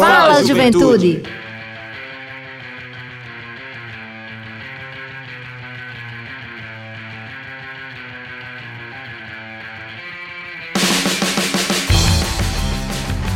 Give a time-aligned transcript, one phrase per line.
[0.00, 1.22] Fala, juventude.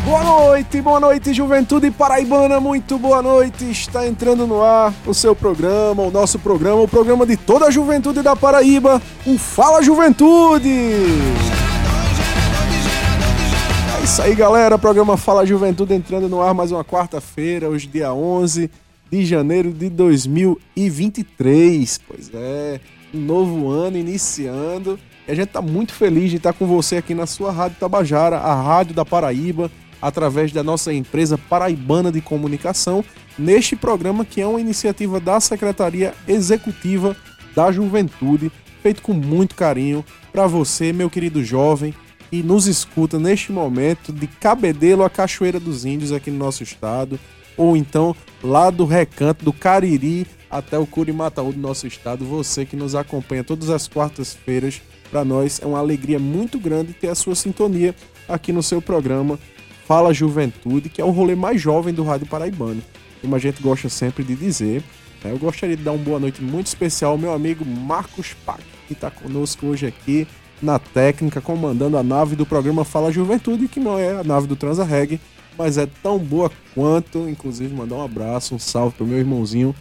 [0.06, 3.70] Boa noite, boa noite, juventude paraibana, muito boa noite.
[3.70, 7.70] Está entrando no ar o seu programa, o nosso programa, o programa de toda a
[7.70, 11.53] juventude da Paraíba, o Fala Juventude.
[14.04, 14.78] É isso aí, galera.
[14.78, 18.70] Programa Fala Juventude entrando no ar mais uma quarta-feira, hoje, dia 11
[19.10, 22.00] de janeiro de 2023.
[22.06, 22.82] Pois é,
[23.14, 25.00] um novo ano iniciando.
[25.26, 28.36] E a gente tá muito feliz de estar com você aqui na sua Rádio Tabajara,
[28.36, 29.70] a Rádio da Paraíba,
[30.02, 33.02] através da nossa empresa Paraibana de Comunicação,
[33.38, 37.16] neste programa que é uma iniciativa da Secretaria Executiva
[37.56, 41.94] da Juventude, feito com muito carinho para você, meu querido jovem,
[42.42, 47.18] nos escuta neste momento de Cabedelo a Cachoeira dos Índios aqui no nosso estado,
[47.56, 52.76] ou então lá do Recanto do Cariri até o Curimataú do nosso estado, você que
[52.76, 57.34] nos acompanha todas as quartas-feiras, para nós é uma alegria muito grande ter a sua
[57.34, 57.94] sintonia
[58.28, 59.38] aqui no seu programa
[59.86, 62.82] Fala Juventude, que é o rolê mais jovem do Rádio Paraibano.
[63.20, 64.82] Como a gente gosta sempre de dizer,
[65.22, 65.30] né?
[65.30, 68.94] eu gostaria de dar uma boa noite muito especial ao meu amigo Marcos Pac, que
[68.94, 70.26] está conosco hoje aqui
[70.64, 74.56] na técnica, comandando a nave do programa Fala Juventude, que não é a nave do
[74.56, 75.20] Transa Reg,
[75.56, 77.28] mas é tão boa quanto.
[77.28, 79.74] Inclusive, mandar um abraço, um salve pro meu irmãozinho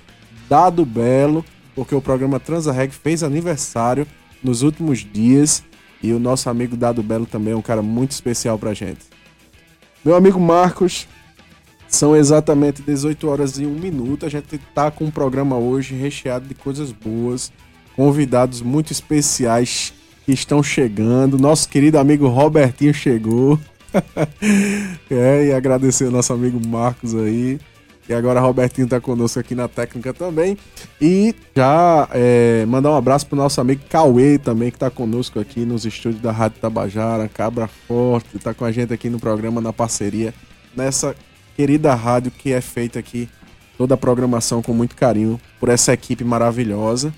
[0.47, 4.05] Dado Belo, porque o programa Transa Reg fez aniversário
[4.43, 5.63] nos últimos dias
[6.01, 9.05] e o nosso amigo Dado Belo também é um cara muito especial pra gente.
[10.03, 11.07] Meu amigo Marcos,
[11.87, 14.25] são exatamente 18 horas e 1 minuto.
[14.25, 17.53] A gente tá com um programa hoje recheado de coisas boas,
[17.95, 19.93] convidados muito especiais
[20.31, 21.37] estão chegando.
[21.37, 23.59] Nosso querido amigo Robertinho chegou.
[25.09, 27.59] é, e agradecer ao nosso amigo Marcos aí.
[28.07, 30.57] E agora Robertinho tá conosco aqui na técnica também.
[30.99, 35.61] E já é, mandar um abraço pro nosso amigo Cauê também, que tá conosco aqui
[35.61, 39.71] nos estúdios da Rádio Tabajara, Cabra Forte, tá com a gente aqui no programa, na
[39.71, 40.33] parceria,
[40.75, 41.15] nessa
[41.55, 43.29] querida rádio que é feita aqui,
[43.77, 47.13] toda a programação com muito carinho, por essa equipe maravilhosa.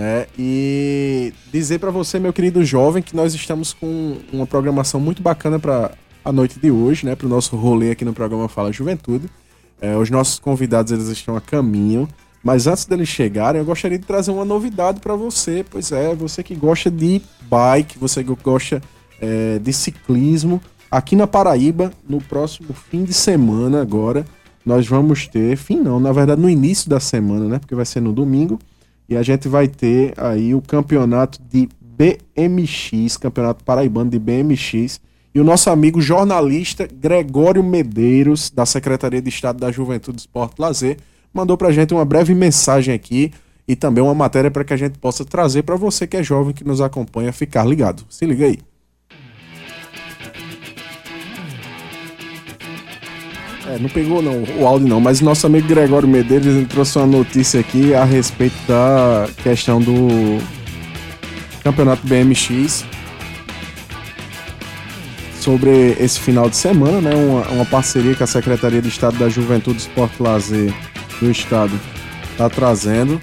[0.00, 5.20] É, e dizer para você, meu querido jovem, que nós estamos com uma programação muito
[5.20, 5.90] bacana para
[6.24, 9.28] a noite de hoje, né, para o nosso rolê aqui no programa Fala Juventude.
[9.80, 12.08] É, os nossos convidados eles estão a caminho,
[12.44, 15.64] mas antes deles chegarem, eu gostaria de trazer uma novidade para você.
[15.68, 17.20] Pois é, você que gosta de
[17.50, 18.80] bike, você que gosta
[19.20, 24.24] é, de ciclismo, aqui na Paraíba, no próximo fim de semana agora,
[24.64, 27.58] nós vamos ter, fim não, na verdade no início da semana, né?
[27.58, 28.60] Porque vai ser no domingo,
[29.08, 35.00] e a gente vai ter aí o campeonato de BMX, Campeonato Paraibano de BMX,
[35.34, 40.62] e o nosso amigo jornalista Gregório Medeiros, da Secretaria de Estado da Juventude, Esporte e
[40.62, 40.98] Lazer,
[41.32, 43.32] mandou pra gente uma breve mensagem aqui
[43.66, 46.54] e também uma matéria para que a gente possa trazer para você que é jovem
[46.54, 48.04] que nos acompanha ficar ligado.
[48.08, 48.58] Se liga aí.
[53.68, 57.60] É, não pegou não o áudio não, mas nosso amigo Gregório Medeiros trouxe uma notícia
[57.60, 60.38] aqui a respeito da questão do
[61.62, 62.86] Campeonato BMX
[65.38, 67.14] sobre esse final de semana, né?
[67.14, 70.74] Uma, uma parceria que a Secretaria de Estado da Juventude, Esporte e Lazer
[71.20, 71.78] do Estado
[72.32, 73.20] está trazendo.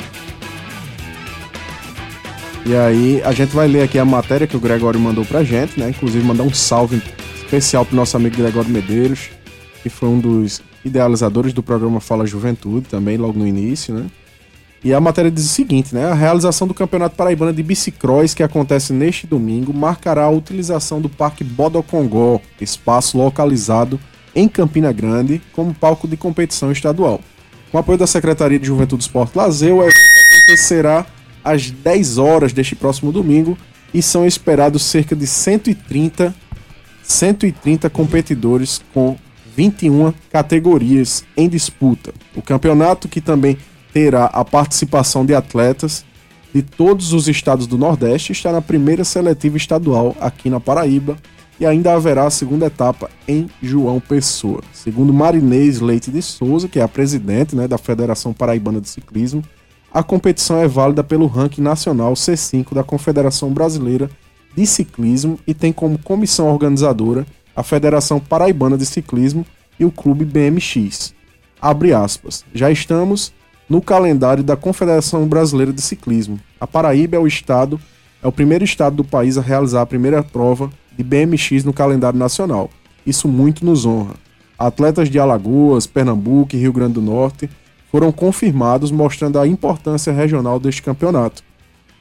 [2.67, 5.79] E aí a gente vai ler aqui a matéria que o Gregório mandou pra gente,
[5.79, 5.89] né?
[5.89, 7.01] Inclusive mandar um salve
[7.35, 9.29] especial pro nosso amigo Gregório Medeiros,
[9.85, 14.07] que foi um dos idealizadores do programa Fala Juventude também, logo no início, né?
[14.83, 16.07] E a matéria diz o seguinte, né?
[16.07, 21.07] A realização do Campeonato Paraibano de Bicicross, que acontece neste domingo, marcará a utilização do
[21.07, 23.99] Parque Bodocongó, espaço localizado
[24.33, 27.21] em Campina Grande, como palco de competição estadual.
[27.71, 29.99] Com apoio da Secretaria de Juventude, Esporte e Lazer, o evento
[30.41, 31.05] acontecerá
[31.43, 33.55] às 10 horas deste próximo domingo
[33.93, 36.33] e são esperados cerca de 130,
[37.03, 39.15] 130 competidores com
[39.55, 42.13] 21 categorias em disputa.
[42.35, 43.57] O campeonato, que também
[43.93, 46.05] terá a participação de atletas
[46.53, 51.17] de todos os estados do Nordeste, está na primeira seletiva estadual aqui na Paraíba
[51.59, 54.61] e ainda haverá a segunda etapa em João Pessoa.
[54.73, 59.41] Segundo Marinês Leite de Souza, que é a presidente né, da Federação Paraibana de Ciclismo,
[59.93, 64.09] a competição é válida pelo ranking nacional C5 da Confederação Brasileira
[64.55, 67.25] de Ciclismo e tem como comissão organizadora
[67.55, 69.45] a Federação Paraibana de Ciclismo
[69.79, 71.13] e o Clube BMX.
[71.61, 72.43] Abre aspas.
[72.53, 73.33] Já estamos
[73.69, 76.39] no calendário da Confederação Brasileira de Ciclismo.
[76.59, 77.79] A Paraíba é o estado,
[78.21, 82.19] é o primeiro estado do país a realizar a primeira prova de BMX no calendário
[82.19, 82.69] nacional.
[83.05, 84.15] Isso muito nos honra.
[84.57, 87.49] Atletas de Alagoas, Pernambuco e Rio Grande do Norte
[87.91, 91.43] foram confirmados, mostrando a importância regional deste campeonato.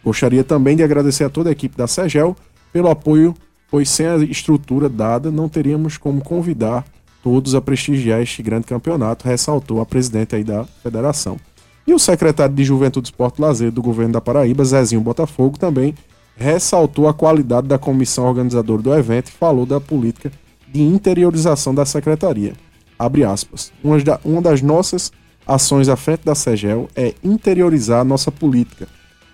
[0.04, 2.36] Gostaria também de agradecer a toda a equipe da SEGEL
[2.72, 3.34] pelo apoio,
[3.74, 6.84] pois sem a estrutura dada não teríamos como convidar
[7.24, 11.38] todos a prestigiar este grande campeonato, ressaltou a presidente aí da federação.
[11.84, 15.92] E o secretário de Juventude, Esporte e Lazer do governo da Paraíba, Zezinho Botafogo, também
[16.36, 20.30] ressaltou a qualidade da comissão organizadora do evento e falou da política
[20.68, 22.52] de interiorização da secretaria.
[22.96, 23.72] Abre aspas.
[23.82, 25.10] Uma das nossas
[25.44, 28.86] ações à frente da SEGEL é interiorizar a nossa política,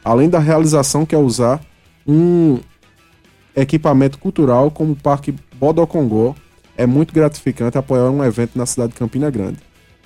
[0.03, 1.61] além da realização que é usar
[2.07, 2.59] um
[3.55, 6.35] equipamento cultural como o Parque Bodocongó.
[6.77, 9.59] É muito gratificante apoiar um evento na cidade de Campina Grande.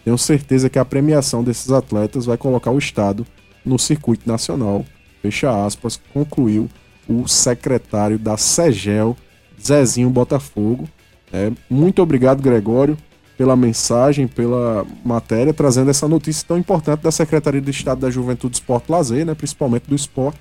[0.05, 3.27] Tenho certeza que a premiação desses atletas vai colocar o Estado
[3.65, 4.85] no circuito nacional.
[5.23, 6.69] Fecha aspas, concluiu
[7.09, 9.17] o secretário da SEGEL,
[9.61, 10.89] Zezinho Botafogo.
[11.33, 12.97] É, muito obrigado, Gregório,
[13.37, 18.57] pela mensagem, pela matéria, trazendo essa notícia tão importante da Secretaria de Estado da Juventude,
[18.57, 20.41] Esporte e Lazer, né, principalmente do esporte,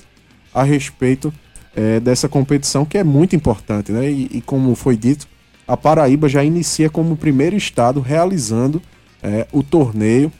[0.53, 1.33] a respeito
[1.75, 3.91] é, dessa competição que é muito importante.
[3.91, 4.09] Né?
[4.11, 5.27] E, e, como foi dito,
[5.67, 8.81] a Paraíba já inicia como o primeiro estado realizando
[9.21, 10.31] é, o torneio,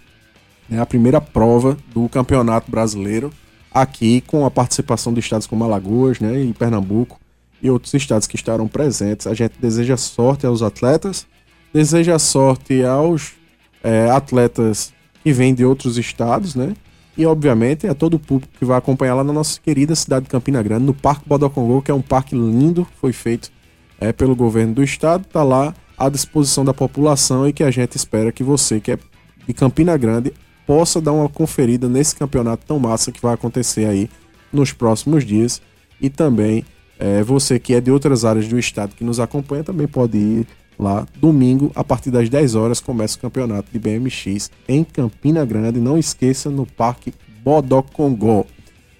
[0.69, 3.31] né, a primeira prova do Campeonato Brasileiro,
[3.73, 7.19] aqui com a participação de estados como Alagoas né, e Pernambuco
[7.61, 9.25] e outros estados que estarão presentes.
[9.25, 11.25] A gente deseja sorte aos atletas,
[11.73, 13.33] deseja sorte aos
[13.81, 14.93] é, atletas
[15.23, 16.73] que vêm de outros estados, né?
[17.17, 20.31] E, obviamente, a todo o público que vai acompanhar lá na nossa querida cidade de
[20.31, 23.51] Campina Grande, no Parque Bodocongô, que é um parque lindo, foi feito
[23.99, 27.95] é, pelo governo do estado, está lá à disposição da população e que a gente
[27.95, 28.99] espera que você, que é
[29.47, 30.33] de Campina Grande,
[30.65, 34.09] possa dar uma conferida nesse campeonato tão massa que vai acontecer aí
[34.51, 35.61] nos próximos dias.
[36.01, 36.65] E também
[36.99, 40.47] é, você que é de outras áreas do estado que nos acompanha também pode ir
[40.77, 45.79] lá domingo a partir das 10 horas começa o campeonato de BMX em Campina Grande.
[45.79, 48.45] Não esqueça no Parque Bodocongó.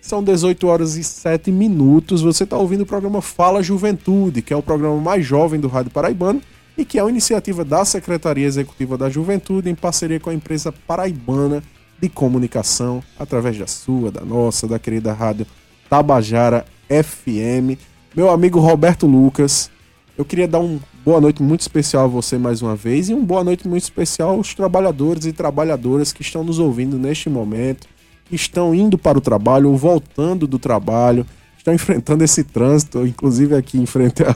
[0.02, 2.22] São 18 horas e 7 minutos.
[2.22, 5.92] Você está ouvindo o programa Fala Juventude, que é o programa mais jovem do Rádio
[5.92, 6.42] Paraibano
[6.78, 10.72] e que é uma iniciativa da Secretaria Executiva da Juventude em parceria com a empresa
[10.72, 11.64] paraibana
[12.02, 15.48] de comunicação, através da sua, da nossa, da querida rádio
[15.90, 17.80] Tabajara FM.
[18.16, 19.72] Meu amigo Roberto Lucas,
[20.18, 23.26] eu queria dar uma boa noite muito especial a você mais uma vez e uma
[23.26, 27.88] boa noite muito especial aos trabalhadores e trabalhadoras que estão nos ouvindo neste momento,
[28.26, 31.26] que estão indo para o trabalho ou voltando do trabalho,
[31.58, 34.36] estão enfrentando esse trânsito, inclusive aqui em frente a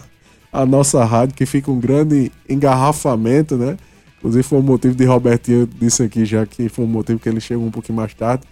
[0.51, 3.77] a nossa rádio, que fica um grande engarrafamento, né?
[4.17, 7.39] Inclusive foi o motivo de Robertinho disse aqui já que foi um motivo que ele
[7.39, 8.43] chegou um pouquinho mais tarde.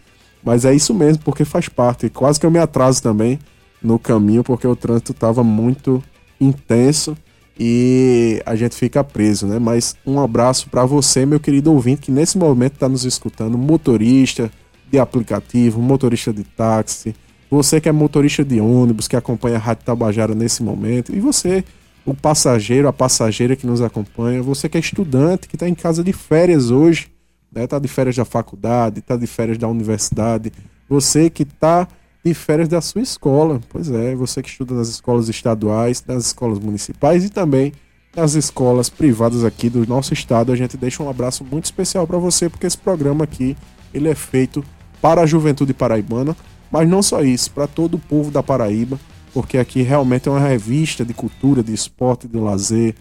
[0.44, 2.10] Mas é isso mesmo, porque faz parte.
[2.10, 3.40] Quase que eu me atraso também
[3.82, 6.04] no caminho, porque o trânsito estava muito
[6.40, 7.18] intenso
[7.58, 9.60] e a gente fica preso, né?
[9.60, 14.52] Mas um abraço para você, meu querido ouvinte, que nesse momento está nos escutando, motorista
[14.92, 17.16] de aplicativo, motorista de táxi,
[17.50, 21.64] você que é motorista de ônibus, que acompanha a Rádio Tabajara nesse momento, e você
[22.06, 26.04] o passageiro, a passageira que nos acompanha, você que é estudante, que está em casa
[26.04, 27.10] de férias hoje,
[27.50, 30.52] está né, tá de férias da faculdade, está de férias da universidade,
[30.88, 31.88] você que está
[32.26, 36.58] de férias da sua escola, pois é, você que estuda nas escolas estaduais, nas escolas
[36.58, 37.72] municipais e também
[38.16, 42.18] nas escolas privadas aqui do nosso estado, a gente deixa um abraço muito especial para
[42.18, 43.56] você, porque esse programa aqui,
[43.94, 44.66] ele é feito
[45.00, 46.36] para a juventude paraibana,
[46.72, 49.00] mas não só isso, para todo o povo da Paraíba,
[49.32, 52.96] porque aqui realmente é uma revista de cultura, de esporte, de lazer,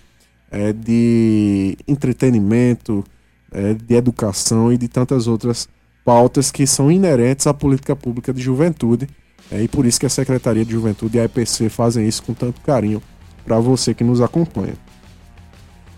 [0.51, 3.03] é, de entretenimento,
[3.51, 5.67] é, de educação e de tantas outras
[6.05, 9.09] pautas que são inerentes à política pública de juventude.
[9.51, 12.33] É, e por isso que a Secretaria de Juventude e a EPC fazem isso com
[12.33, 13.03] tanto carinho
[13.45, 14.75] para você que nos acompanha.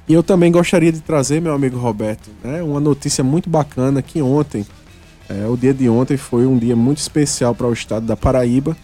[0.09, 4.23] E eu também gostaria de trazer, meu amigo Roberto, né, uma notícia muito bacana que
[4.23, 4.65] ontem,
[5.29, 8.77] é, o dia de ontem foi um dia muito especial para o estado da Paraíba,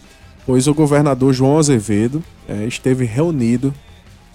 [0.45, 3.73] pois o governador João Azevedo é, esteve reunido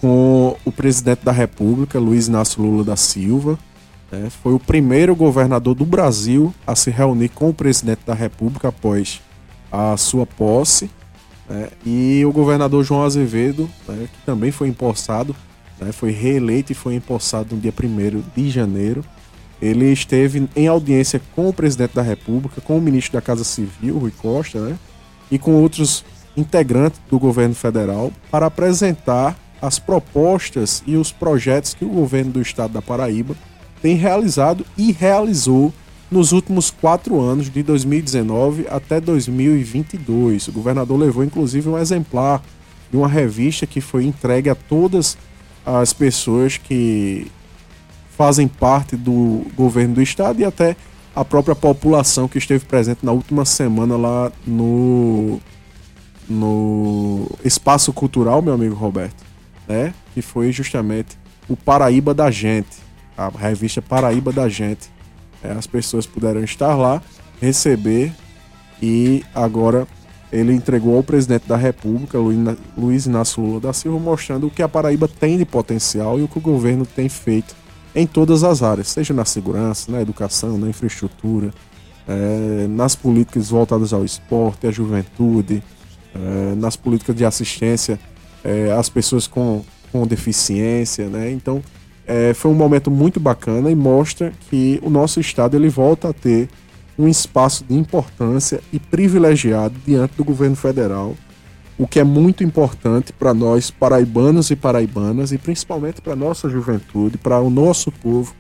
[0.01, 3.59] com o presidente da República, Luiz Inácio Lula da Silva.
[4.11, 8.69] É, foi o primeiro governador do Brasil a se reunir com o presidente da República
[8.69, 9.21] após
[9.71, 10.91] a sua posse.
[11.51, 15.35] É, e o governador João Azevedo, né, que também foi empossado,
[15.81, 19.05] né, foi reeleito e foi empossado no dia 1 de janeiro.
[19.61, 23.99] Ele esteve em audiência com o presidente da República, com o ministro da Casa Civil,
[23.99, 24.79] Rui Costa, né?
[25.31, 26.05] e com outros
[26.37, 32.41] integrantes do governo federal para apresentar as propostas e os projetos que o governo do
[32.41, 33.35] estado da Paraíba
[33.81, 35.73] tem realizado e realizou
[36.11, 40.49] nos últimos quatro anos, de 2019 até 2022.
[40.49, 42.43] O governador levou inclusive um exemplar
[42.91, 45.19] de uma revista que foi entregue a todas
[45.65, 47.27] as pessoas que
[48.17, 50.75] fazem parte do governo do estado e até
[51.15, 55.41] a própria população que esteve presente na última semana lá no
[56.29, 59.25] no espaço cultural, meu amigo Roberto,
[59.67, 59.95] né?
[60.13, 61.19] Que foi justamente
[61.49, 62.77] o Paraíba da Gente,
[63.19, 64.89] a revista Paraíba da Gente.
[65.43, 67.03] É, as pessoas puderam estar lá,
[67.41, 68.13] receber
[68.81, 69.87] e agora
[70.31, 72.19] ele entregou ao presidente da República,
[72.77, 76.29] Luiz Inácio Lula da Silva, mostrando o que a Paraíba tem de potencial e o
[76.29, 77.57] que o governo tem feito
[77.95, 81.53] em todas as áreas, seja na segurança, na educação, na infraestrutura,
[82.07, 85.63] é, nas políticas voltadas ao esporte, à juventude,
[86.15, 87.99] é, nas políticas de assistência
[88.45, 91.31] é, às pessoas com, com deficiência, né?
[91.31, 91.63] Então,
[92.09, 96.13] é, foi um momento muito bacana e mostra que o nosso estado ele volta a
[96.15, 96.49] ter
[96.99, 101.15] um espaço de importância e privilegiado diante do governo federal,
[101.77, 107.19] o que é muito importante para nós paraibanos e paraibanas e principalmente para nossa juventude,
[107.19, 108.35] para o nosso povo,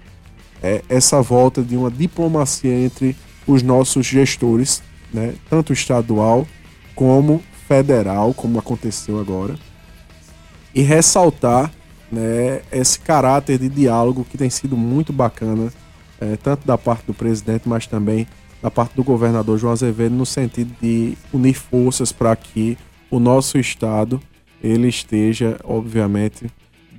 [0.62, 3.14] é essa volta de uma diplomacia entre
[3.46, 4.82] os nossos gestores,
[5.12, 6.48] né, tanto estadual
[6.96, 9.54] como federal, como aconteceu agora,
[10.74, 11.70] e ressaltar
[12.10, 15.72] né, esse caráter de diálogo que tem sido muito bacana,
[16.20, 18.26] é, tanto da parte do presidente, mas também
[18.62, 22.76] da parte do governador João Azevedo no sentido de unir forças para que
[23.10, 24.20] o nosso estado
[24.62, 26.50] ele esteja, obviamente,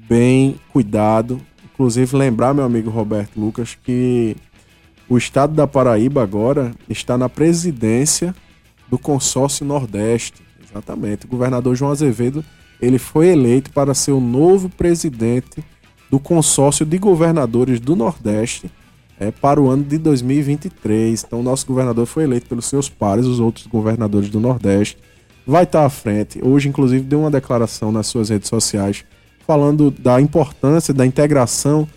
[0.07, 1.41] bem cuidado.
[1.73, 4.35] Inclusive lembrar, meu amigo Roberto Lucas, que
[5.09, 8.33] o estado da Paraíba agora está na presidência
[8.89, 10.41] do consórcio Nordeste.
[10.63, 11.25] Exatamente.
[11.25, 12.43] O governador João Azevedo
[12.81, 15.63] ele foi eleito para ser o novo presidente
[16.09, 18.71] do consórcio de governadores do Nordeste
[19.19, 21.23] é, para o ano de 2023.
[21.27, 24.97] Então, o nosso governador foi eleito pelos seus pares, os outros governadores do Nordeste.
[25.45, 26.39] Vai estar à frente.
[26.41, 29.03] Hoje, inclusive, deu uma declaração nas suas redes sociais
[29.49, 31.87] falando da importância da integração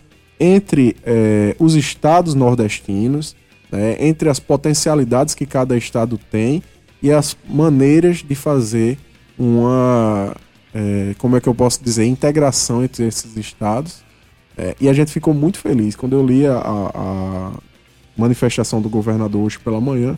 [0.41, 3.37] entre é, os estados nordestinos,
[3.71, 6.63] né, entre as potencialidades que cada estado tem
[7.03, 8.99] e as maneiras de fazer
[9.39, 10.35] uma,
[10.75, 14.03] é, como é que eu posso dizer, integração entre esses estados
[14.57, 15.97] é, e a gente ficou muito feliz.
[15.97, 17.53] Quando eu li a, a,
[18.17, 20.17] manifestação do governador hoje pela manhã,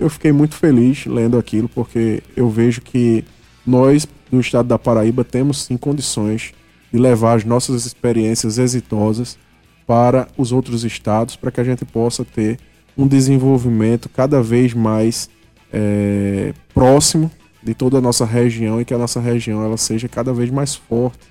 [0.00, 3.24] eu fiquei muito feliz lendo aquilo, porque eu vejo que
[3.66, 6.52] nós, no estado da Paraíba, temos sim condições
[6.92, 9.38] de levar as nossas experiências exitosas
[9.86, 12.58] para os outros estados, para que a gente possa ter
[12.96, 15.28] um desenvolvimento cada vez mais
[15.72, 17.30] é, próximo
[17.64, 20.74] de toda a nossa região e que a nossa região ela seja cada vez mais
[20.74, 21.26] forte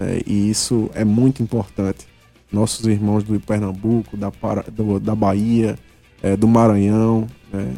[0.00, 2.06] é, e isso é muito importante.
[2.50, 4.30] Nossos irmãos do Pernambuco, da,
[4.70, 5.78] do, da Bahia,
[6.22, 7.74] é, do Maranhão, né?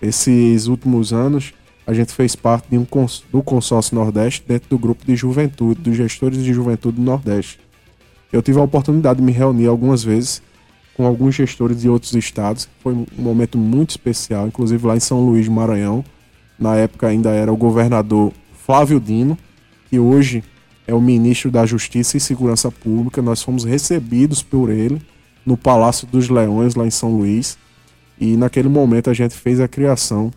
[0.00, 1.52] esses últimos anos
[1.86, 5.80] a gente fez parte de um cons do consórcio Nordeste dentro do grupo de juventude,
[5.80, 7.58] dos gestores de juventude do Nordeste.
[8.32, 10.40] Eu tive a oportunidade de me reunir algumas vezes
[10.94, 12.68] com alguns gestores de outros estados.
[12.80, 16.04] Foi um momento muito especial, inclusive lá em São Luís Maranhão.
[16.60, 19.36] Na época ainda era o governador Flávio Dino,
[19.88, 20.44] que hoje
[20.86, 23.22] é o ministro da Justiça e Segurança Pública.
[23.22, 25.00] Nós fomos recebidos por ele
[25.46, 27.56] no Palácio dos Leões, lá em São Luís.
[28.20, 30.30] E naquele momento a gente fez a criação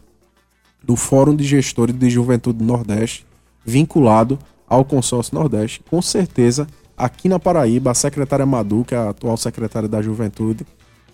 [0.81, 3.25] do Fórum de Gestores de Juventude Nordeste,
[3.65, 5.81] vinculado ao Consórcio Nordeste.
[5.89, 6.65] Com certeza,
[6.97, 10.65] aqui na Paraíba, a secretária Madu, que é a atual secretária da Juventude,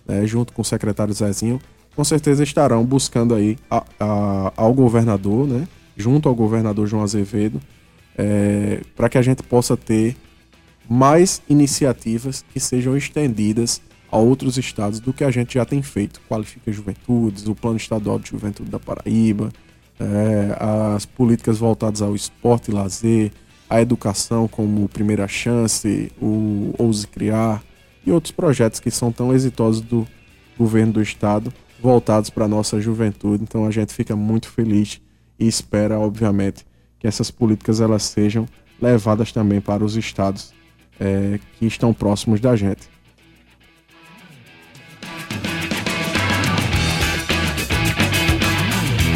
[0.07, 1.59] né, junto com o secretário Zezinho,
[1.99, 7.59] com certeza estarão buscando aí a, a, ao governador, né, junto ao governador João Azevedo,
[8.17, 10.15] é, para que a gente possa ter
[10.89, 16.21] mais iniciativas que sejam estendidas a outros estados do que a gente já tem feito.
[16.29, 19.51] Qualifica Juventudes, o Plano Estadual de Juventude da Paraíba,
[19.99, 20.55] é,
[20.95, 23.29] as políticas voltadas ao esporte e lazer,
[23.69, 27.61] a educação como Primeira Chance, o Ouse Criar
[28.07, 30.07] e outros projetos que são tão exitosos do
[30.57, 33.43] governo do estado voltados para a nossa juventude.
[33.43, 35.01] Então a gente fica muito feliz
[35.39, 36.65] e espera, obviamente,
[36.99, 38.47] que essas políticas elas sejam
[38.81, 40.53] levadas também para os estados
[40.99, 42.89] é, que estão próximos da gente.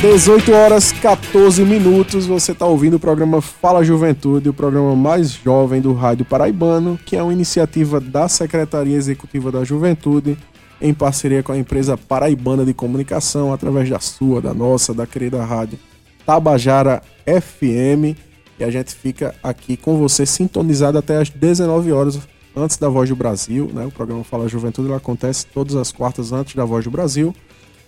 [0.02, 5.80] Dezoito horas 14 minutos, você está ouvindo o programa Fala Juventude, o programa mais jovem
[5.80, 10.38] do Rádio Paraibano, que é uma iniciativa da Secretaria Executiva da Juventude,
[10.82, 15.44] em parceria com a empresa Paraibana de Comunicação, através da sua, da nossa, da querida
[15.44, 15.80] rádio
[16.26, 18.18] Tabajara FM.
[18.60, 22.20] E a gente fica aqui com você sintonizado até às 19 horas
[22.56, 23.70] antes da Voz do Brasil.
[23.74, 23.86] Né?
[23.86, 27.36] O programa Fala Juventude ele acontece todas as quartas antes da Voz do Brasil.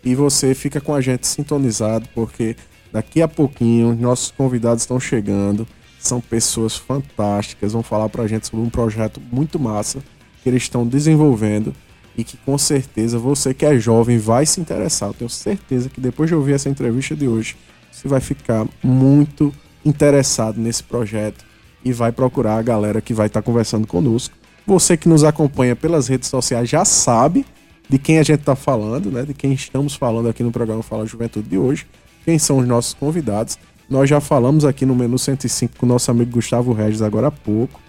[0.04, 2.56] E você fica com a gente sintonizado, porque
[2.92, 5.68] daqui a pouquinho nossos convidados estão chegando.
[6.00, 10.00] São pessoas fantásticas, vão falar pra gente sobre um projeto muito massa
[10.44, 11.74] que eles estão desenvolvendo
[12.18, 15.10] e que com certeza você que é jovem vai se interessar.
[15.10, 17.56] Eu tenho certeza que depois de ouvir essa entrevista de hoje,
[17.92, 19.54] você vai ficar muito
[19.84, 21.46] interessado nesse projeto
[21.84, 24.36] e vai procurar a galera que vai estar conversando conosco.
[24.66, 27.46] Você que nos acompanha pelas redes sociais já sabe
[27.88, 29.24] de quem a gente está falando, né?
[29.24, 31.86] De quem estamos falando aqui no programa Fala Juventude de hoje,
[32.24, 33.60] quem são os nossos convidados.
[33.88, 37.32] Nós já falamos aqui no menu 105 com o nosso amigo Gustavo Regis agora há
[37.32, 37.80] pouco.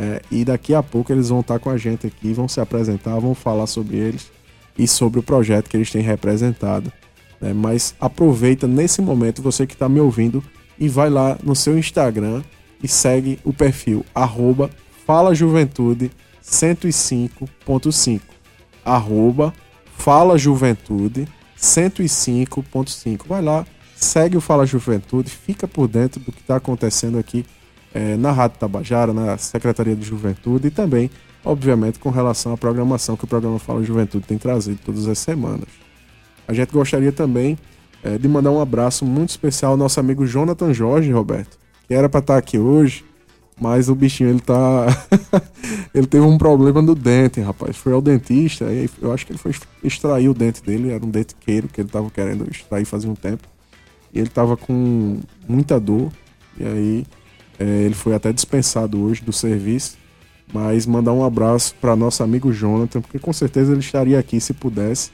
[0.00, 3.18] É, e daqui a pouco eles vão estar com a gente aqui, vão se apresentar,
[3.18, 4.30] vão falar sobre eles
[4.78, 6.92] e sobre o projeto que eles têm representado.
[7.40, 7.52] Né?
[7.52, 10.40] Mas aproveita nesse momento, você que está me ouvindo,
[10.78, 12.44] e vai lá no seu Instagram
[12.80, 14.70] e segue o perfil arroba
[15.04, 16.12] Fala Juventude
[16.44, 18.20] 105.5.
[18.84, 19.52] Arroba
[19.96, 21.26] Fala Juventude
[21.60, 23.26] 105.5.
[23.26, 27.44] Vai lá, segue o Fala Juventude, fica por dentro do que está acontecendo aqui
[27.94, 31.10] é, na Rádio Tabajara, na Secretaria de Juventude e também,
[31.44, 35.68] obviamente, com relação à programação que o programa Fala Juventude tem trazido todas as semanas.
[36.46, 37.58] A gente gostaria também
[38.02, 42.08] é, de mandar um abraço muito especial ao nosso amigo Jonathan Jorge, Roberto, que era
[42.08, 43.04] para estar tá aqui hoje,
[43.60, 44.86] mas o bichinho ele tá.
[45.92, 47.76] ele teve um problema no dente, rapaz.
[47.76, 49.52] Foi ao dentista, e eu acho que ele foi
[49.82, 53.14] extrair o dente dele, era um dente queiro que ele tava querendo extrair fazia um
[53.14, 53.48] tempo.
[54.14, 55.18] E ele tava com
[55.48, 56.10] muita dor,
[56.58, 57.06] e aí
[57.58, 59.96] é, ele foi até dispensado hoje do serviço,
[60.52, 64.54] mas mandar um abraço para nosso amigo Jonathan, porque com certeza ele estaria aqui se
[64.54, 65.10] pudesse.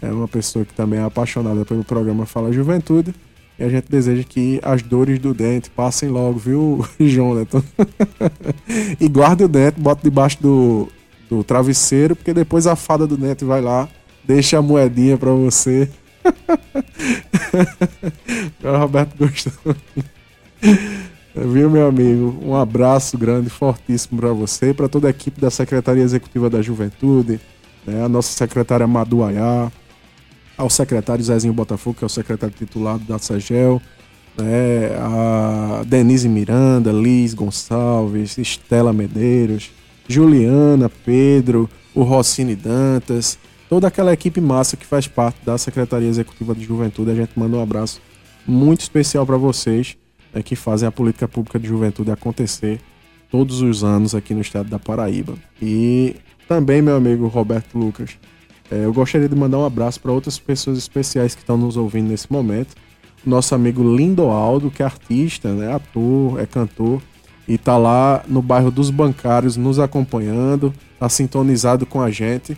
[0.00, 3.12] É uma pessoa que também é apaixonada pelo programa Fala Juventude.
[3.58, 7.60] E a gente deseja que as dores do dente passem logo, viu, Jonathan?
[9.00, 10.88] e guarde o dente, bota debaixo do,
[11.28, 13.88] do travesseiro, porque depois a fada do dente vai lá,
[14.24, 15.90] deixa a moedinha para você.
[18.62, 19.74] o Roberto gostou.
[21.46, 22.36] Viu, meu amigo?
[22.42, 27.40] Um abraço grande, fortíssimo para você, para toda a equipe da Secretaria Executiva da Juventude,
[27.86, 29.70] né, a nossa secretária Madu Ayá,
[30.56, 33.80] ao secretário Zezinho Botafogo, que é o secretário titulado da SAGEL,
[34.36, 39.70] né, a Denise Miranda, Liz Gonçalves, Estela Medeiros,
[40.08, 46.52] Juliana, Pedro, o Rossini Dantas, toda aquela equipe massa que faz parte da Secretaria Executiva
[46.52, 47.12] de Juventude.
[47.12, 48.00] A gente manda um abraço
[48.44, 49.96] muito especial para vocês
[50.34, 52.80] é, que fazem a política pública de juventude acontecer
[53.30, 55.34] todos os anos aqui no estado da Paraíba.
[55.60, 58.18] E também, meu amigo Roberto Lucas,
[58.70, 62.08] é, eu gostaria de mandar um abraço para outras pessoas especiais que estão nos ouvindo
[62.08, 62.74] nesse momento.
[63.24, 67.02] Nosso amigo Lindoaldo, que é artista, né, ator, é cantor,
[67.46, 72.56] e está lá no bairro dos Bancários nos acompanhando, está sintonizado com a gente,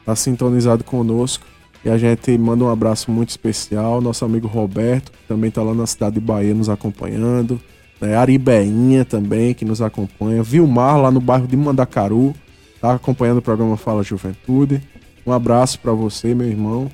[0.00, 1.44] está sintonizado conosco.
[1.84, 4.00] E a gente manda um abraço muito especial.
[4.00, 7.60] Nosso amigo Roberto, que também está lá na cidade de Bahia nos acompanhando.
[8.00, 8.16] Né?
[8.16, 10.42] Aribeinha também, que nos acompanha.
[10.42, 12.34] Vilmar, lá no bairro de Mandacaru,
[12.74, 14.80] está acompanhando o programa Fala Juventude.
[15.26, 16.90] Um abraço para você, meu irmão.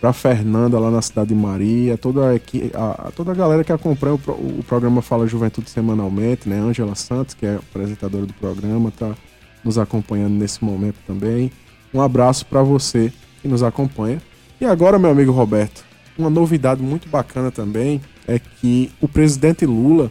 [0.00, 1.98] Para Fernanda, lá na cidade de Maria.
[1.98, 6.48] Toda a, a, toda a galera que acompanha o, o programa Fala Juventude semanalmente.
[6.48, 6.58] né?
[6.58, 9.14] Angela Santos, que é apresentadora do programa, está
[9.62, 11.52] nos acompanhando nesse momento também.
[11.92, 13.12] Um abraço para você
[13.44, 14.22] que nos acompanha.
[14.58, 15.84] E agora, meu amigo Roberto,
[16.16, 20.10] uma novidade muito bacana também é que o presidente Lula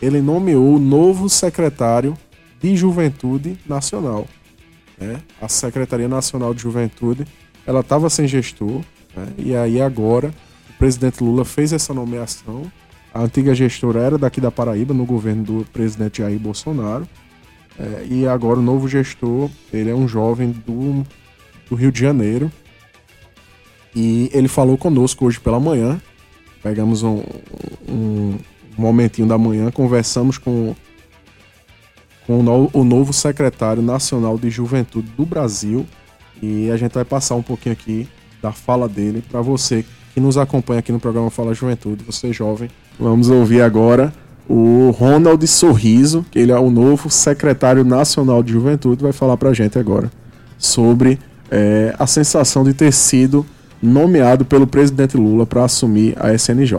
[0.00, 2.16] ele nomeou o novo secretário
[2.58, 4.26] de Juventude Nacional.
[4.98, 5.20] Né?
[5.42, 7.26] A Secretaria Nacional de Juventude
[7.66, 8.80] ela estava sem gestor
[9.14, 9.26] né?
[9.36, 10.32] e aí agora
[10.70, 12.62] o presidente Lula fez essa nomeação.
[13.12, 17.06] A antiga gestora era daqui da Paraíba, no governo do presidente Jair Bolsonaro.
[17.78, 21.04] É, e agora o novo gestor, ele é um jovem do,
[21.68, 22.50] do Rio de Janeiro,
[23.94, 26.00] e ele falou conosco hoje pela manhã.
[26.62, 27.22] Pegamos um,
[27.88, 28.38] um
[28.76, 30.74] momentinho da manhã, conversamos com,
[32.26, 35.86] com o, no, o novo secretário nacional de juventude do Brasil.
[36.42, 38.08] E a gente vai passar um pouquinho aqui
[38.42, 42.68] da fala dele para você que nos acompanha aqui no programa Fala Juventude, você jovem.
[42.98, 44.12] Vamos ouvir agora
[44.48, 49.50] o Ronald Sorriso, que ele é o novo secretário nacional de juventude, vai falar para
[49.50, 50.10] a gente agora
[50.58, 51.18] sobre
[51.50, 53.46] é, a sensação de ter sido
[53.82, 56.78] nomeado pelo presidente Lula para assumir a SNJ.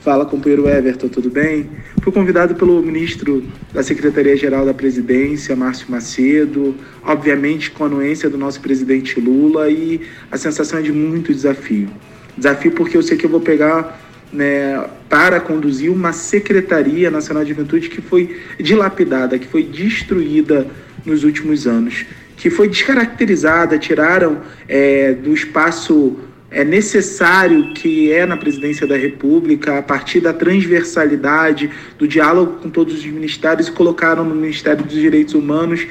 [0.00, 1.68] Fala, companheiro Everton, tudo bem?
[2.00, 8.38] Fui convidado pelo ministro da Secretaria-Geral da Presidência, Márcio Macedo, obviamente com a anuência do
[8.38, 11.88] nosso presidente Lula, e a sensação é de muito desafio.
[12.36, 14.00] Desafio porque eu sei que eu vou pegar
[14.32, 20.68] né, para conduzir uma Secretaria Nacional de Juventude que foi dilapidada, que foi destruída
[21.04, 22.06] nos últimos anos
[22.36, 26.16] que foi descaracterizada, tiraram é, do espaço
[26.50, 32.70] é necessário que é na presidência da República, a partir da transversalidade, do diálogo com
[32.70, 35.86] todos os ministérios, colocaram no Ministério dos Direitos Humanos,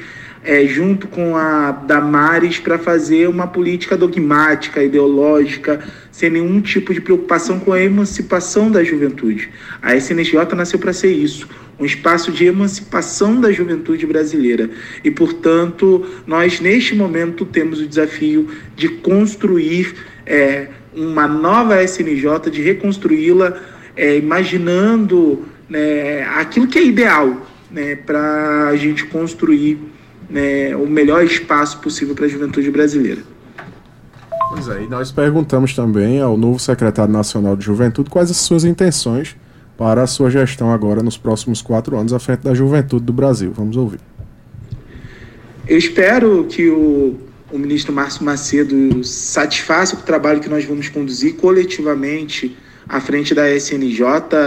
[0.46, 5.80] é, junto com a Damares, para fazer uma política dogmática, ideológica,
[6.12, 9.50] sem nenhum tipo de preocupação com a emancipação da juventude.
[9.82, 14.70] A SNJ nasceu para ser isso um espaço de emancipação da juventude brasileira.
[15.04, 22.62] E, portanto, nós, neste momento, temos o desafio de construir é, uma nova SNJ, de
[22.62, 23.60] reconstruí-la,
[23.94, 29.78] é, imaginando né, aquilo que é ideal né, para a gente construir
[30.28, 33.22] né, o melhor espaço possível para a juventude brasileira.
[34.50, 38.64] Pois é, e nós perguntamos também ao novo secretário nacional de juventude quais as suas
[38.64, 39.36] intenções
[39.76, 43.52] para a sua gestão agora nos próximos quatro anos à frente da juventude do Brasil.
[43.54, 44.00] Vamos ouvir.
[45.68, 47.16] Eu espero que o,
[47.50, 52.56] o ministro Márcio Macedo satisfaça o trabalho que nós vamos conduzir coletivamente
[52.88, 54.00] à frente da SNJ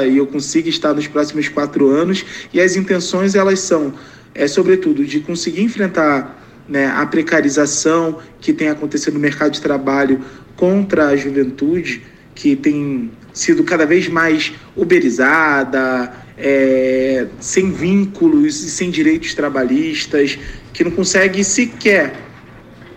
[0.09, 2.25] e eu consiga estar nos próximos quatro anos.
[2.53, 3.93] E as intenções elas são,
[4.33, 10.21] é, sobretudo, de conseguir enfrentar né, a precarização que tem acontecido no mercado de trabalho
[10.55, 12.03] contra a juventude,
[12.35, 20.37] que tem sido cada vez mais uberizada, é, sem vínculos e sem direitos trabalhistas,
[20.73, 22.13] que não consegue sequer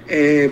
[0.08, 0.50] é,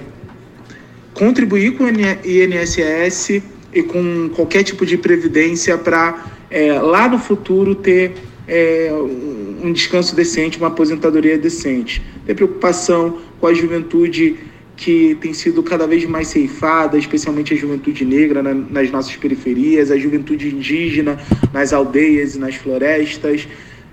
[1.15, 7.75] contribuir com o INSS e com qualquer tipo de previdência para é, lá no futuro
[7.75, 8.15] ter
[8.49, 9.40] é, um
[9.73, 12.03] descanso decente, uma aposentadoria decente.
[12.25, 14.37] Tem preocupação com a juventude
[14.77, 19.91] que tem sido cada vez mais ceifada, especialmente a juventude negra na, nas nossas periferias,
[19.91, 21.19] a juventude indígena
[21.53, 23.47] nas aldeias e nas florestas,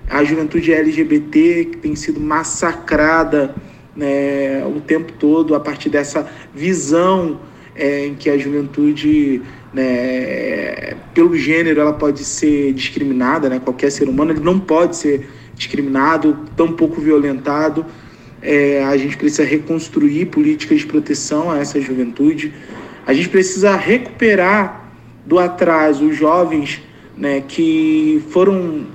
[0.08, 3.54] a juventude LGBT que tem sido massacrada
[3.94, 7.40] né, o tempo todo a partir dessa visão
[7.74, 9.42] é, em que a juventude,
[9.74, 15.28] né, pelo gênero, ela pode ser discriminada, né, qualquer ser humano ele não pode ser
[15.58, 17.84] discriminado, tão pouco violentado.
[18.40, 22.54] É, a gente precisa reconstruir políticas de proteção a essa juventude.
[23.06, 24.92] A gente precisa recuperar
[25.26, 26.80] do atraso os jovens
[27.16, 28.86] né, que foram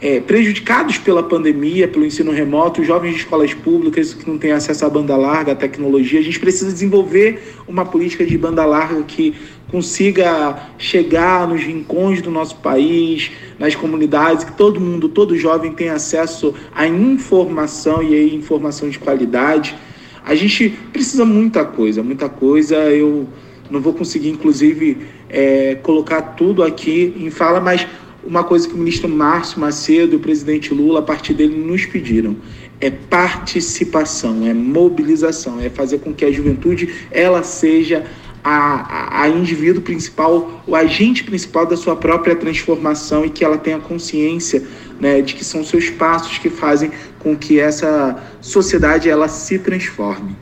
[0.00, 4.52] é, prejudicados pela pandemia, pelo ensino remoto, os jovens de escolas públicas que não têm
[4.52, 6.20] acesso à banda larga, à tecnologia.
[6.20, 9.34] A gente precisa desenvolver uma política de banda larga que
[9.70, 15.94] consiga chegar nos rincões do nosso país, nas comunidades, que todo mundo, todo jovem tenha
[15.94, 19.76] acesso à informação e à informação de qualidade.
[20.24, 22.76] A gente precisa muita coisa, muita coisa.
[22.76, 23.26] Eu
[23.70, 27.86] não vou conseguir, inclusive, é, colocar tudo aqui em fala, mas
[28.28, 31.86] uma coisa que o ministro Márcio Macedo e o presidente Lula, a partir dele, nos
[31.86, 32.36] pediram
[32.80, 38.04] é participação, é mobilização, é fazer com que a juventude ela seja
[38.44, 43.80] a, a, indivíduo principal, o agente principal da sua própria transformação e que ela tenha
[43.80, 44.62] consciência
[45.00, 50.36] né, de que são seus passos que fazem com que essa sociedade ela se transforme.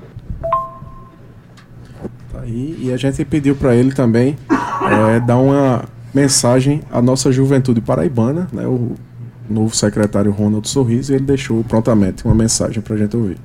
[2.31, 7.31] Tá aí, e a gente pediu para ele também é, dar uma mensagem à nossa
[7.31, 8.94] juventude paraibana, né, o
[9.48, 13.37] novo secretário Ronald Sorriso, ele deixou prontamente uma mensagem para a gente ouvir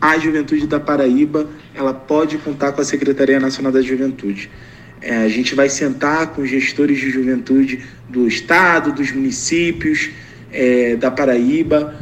[0.00, 4.50] a juventude da Paraíba ela pode contar com a Secretaria Nacional da Juventude.
[5.00, 10.10] É, a gente vai sentar com os gestores de juventude do Estado, dos municípios,
[10.52, 11.94] é, da Paraíba,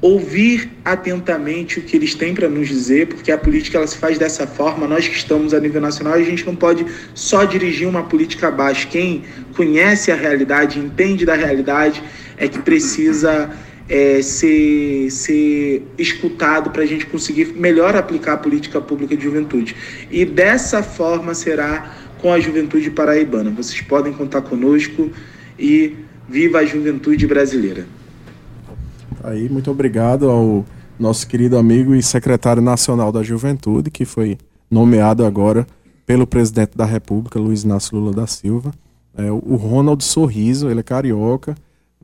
[0.00, 4.16] ouvir atentamente o que eles têm para nos dizer, porque a política ela se faz
[4.16, 4.86] dessa forma.
[4.86, 8.88] Nós que estamos a nível nacional, a gente não pode só dirigir uma política abaixo.
[8.88, 9.24] Quem
[9.56, 12.02] conhece a realidade, entende da realidade,
[12.36, 13.50] é que precisa
[13.88, 19.74] é, ser, ser escutado para a gente conseguir melhor aplicar a política pública de juventude.
[20.10, 23.50] E dessa forma será com a juventude paraibana.
[23.50, 25.10] Vocês podem contar conosco
[25.58, 25.96] e
[26.28, 27.97] viva a juventude brasileira.
[29.22, 30.64] Aí, muito obrigado ao
[30.98, 34.38] nosso querido amigo e secretário nacional da Juventude, que foi
[34.70, 35.66] nomeado agora
[36.06, 38.72] pelo presidente da República, Luiz Inácio Lula da Silva.
[39.16, 41.54] É, o Ronald Sorriso, ele é carioca,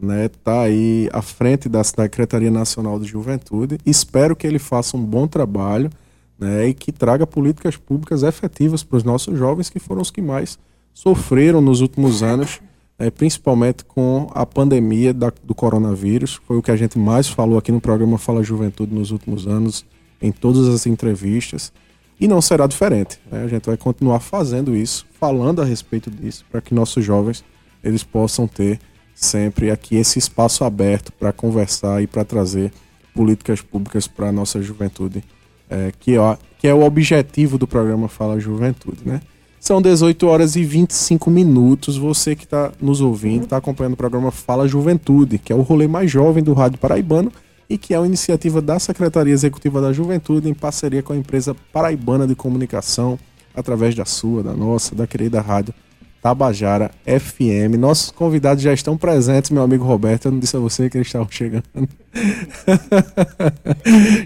[0.01, 3.79] né, tá aí à frente da Secretaria Nacional de Juventude.
[3.87, 5.91] Espero que ele faça um bom trabalho
[6.39, 10.21] né, e que traga políticas públicas efetivas para os nossos jovens, que foram os que
[10.21, 10.59] mais
[10.93, 12.61] sofreram nos últimos anos,
[12.99, 16.41] é, principalmente com a pandemia da, do coronavírus.
[16.47, 19.85] Foi o que a gente mais falou aqui no programa Fala Juventude nos últimos anos,
[20.21, 21.73] em todas as entrevistas.
[22.21, 23.19] E não será diferente.
[23.31, 23.43] Né?
[23.43, 27.45] A gente vai continuar fazendo isso, falando a respeito disso, para que nossos jovens
[27.83, 28.79] eles possam ter
[29.15, 32.73] sempre aqui esse espaço aberto para conversar e para trazer
[33.15, 35.23] políticas públicas para a nossa juventude,
[35.71, 39.21] é, que, é, que é o objetivo do programa Fala Juventude, né?
[39.65, 41.97] São 18 horas e 25 minutos.
[41.97, 45.89] Você que está nos ouvindo, está acompanhando o programa Fala Juventude, que é o rolê
[45.89, 47.33] mais jovem do Rádio Paraibano
[47.67, 51.57] e que é uma iniciativa da Secretaria Executiva da Juventude em parceria com a empresa
[51.73, 53.19] Paraibana de Comunicação,
[53.57, 55.73] através da sua, da nossa, da querida rádio
[56.21, 57.79] Tabajara FM.
[57.79, 60.27] Nossos convidados já estão presentes, meu amigo Roberto.
[60.27, 61.65] Eu não disse a você que eles estavam chegando.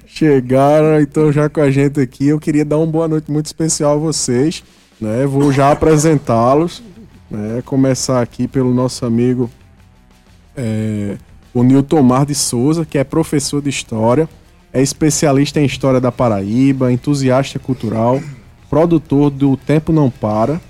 [0.05, 2.27] Chegaram, então já com a gente aqui.
[2.27, 4.64] Eu queria dar uma boa noite muito especial a vocês.
[5.00, 5.26] Né?
[5.26, 6.82] Vou já apresentá-los.
[7.30, 7.62] Né?
[7.64, 9.50] Começar aqui pelo nosso amigo
[10.56, 11.16] é,
[11.54, 14.28] o Nilton Mar de Souza, que é professor de História,
[14.72, 18.20] é especialista em História da Paraíba, entusiasta cultural,
[18.68, 20.61] produtor do Tempo Não Para,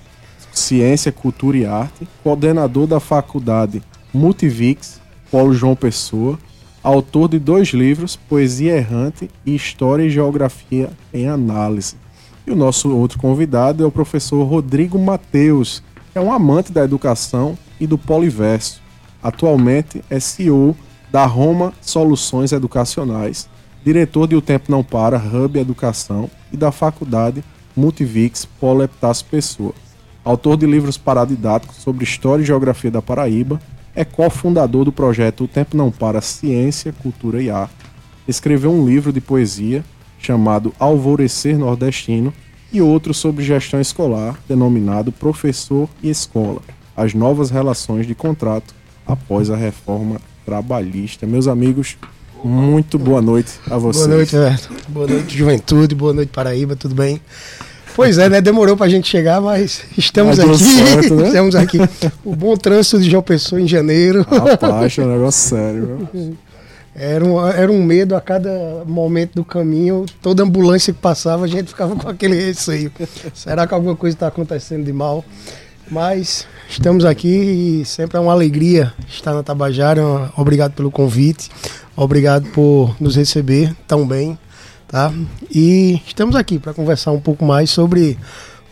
[0.53, 3.81] Ciência, Cultura e Arte, coordenador da faculdade
[4.13, 6.39] Multivix, Polo João Pessoa,
[6.81, 11.95] autor de dois livros, Poesia Errante e História e Geografia em Análise.
[12.49, 16.83] E o nosso outro convidado é o professor Rodrigo Mateus, que é um amante da
[16.83, 18.81] educação e do poliverso.
[19.21, 20.75] Atualmente é CEO
[21.11, 23.47] da Roma Soluções Educacionais,
[23.85, 27.43] diretor de O Tempo Não Para, Hub Educação e da Faculdade
[27.75, 29.75] Multivix Polo Epitácio Pessoa.
[30.25, 33.61] Autor de livros paradidáticos sobre história e geografia da Paraíba,
[33.93, 37.75] é cofundador do projeto O Tempo Não Para Ciência, Cultura e Arte.
[38.27, 39.85] Escreveu um livro de poesia
[40.19, 42.33] chamado Alvorecer Nordestino,
[42.71, 46.61] e outro sobre gestão escolar, denominado Professor e Escola:
[46.95, 48.73] As novas relações de contrato
[49.05, 51.25] após a reforma trabalhista.
[51.25, 51.97] Meus amigos,
[52.43, 54.05] muito boa noite a vocês.
[54.05, 54.73] Boa noite, Everton.
[54.87, 55.95] Boa noite, juventude.
[55.95, 56.75] Boa noite, Paraíba.
[56.75, 57.19] Tudo bem?
[57.95, 58.39] Pois é, né?
[58.39, 60.57] Demorou pra gente chegar, mas estamos aqui.
[60.57, 61.27] Certo, né?
[61.27, 61.79] Estamos aqui.
[62.23, 64.25] O bom trânsito de João Pessoa em janeiro.
[64.29, 66.07] Rapaz, é um negócio sério.
[66.13, 66.37] Viu?
[67.01, 70.05] Era um, era um medo a cada momento do caminho.
[70.21, 72.91] Toda ambulância que passava, a gente ficava com aquele receio.
[73.33, 75.23] Será que alguma coisa está acontecendo de mal?
[75.89, 77.29] Mas estamos aqui
[77.81, 80.03] e sempre é uma alegria estar na Tabajara.
[80.35, 81.49] Obrigado pelo convite.
[81.95, 84.37] Obrigado por nos receber tão bem.
[84.85, 85.13] Tá?
[85.49, 88.17] E estamos aqui para conversar um pouco mais sobre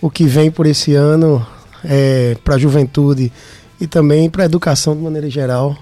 [0.02, 1.48] o que vem por esse ano
[1.82, 3.32] é, para a juventude
[3.80, 5.78] e também para a educação de maneira geral.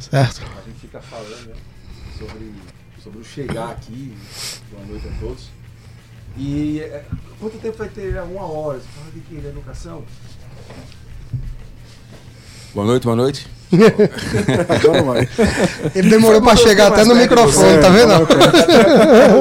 [0.00, 0.57] Certo?
[0.98, 1.54] Fica falando né,
[2.18, 2.54] sobre,
[3.02, 4.16] sobre o chegar aqui.
[4.70, 5.48] Boa noite a todos.
[6.36, 7.04] E é,
[7.40, 8.20] quanto tempo vai ter?
[8.22, 8.78] Uma hora.
[8.78, 9.36] Você fala de que?
[9.36, 10.04] De educação?
[12.74, 13.57] Boa noite, boa noite.
[15.94, 18.14] Ele demorou para chegar até no microfone, tá vendo?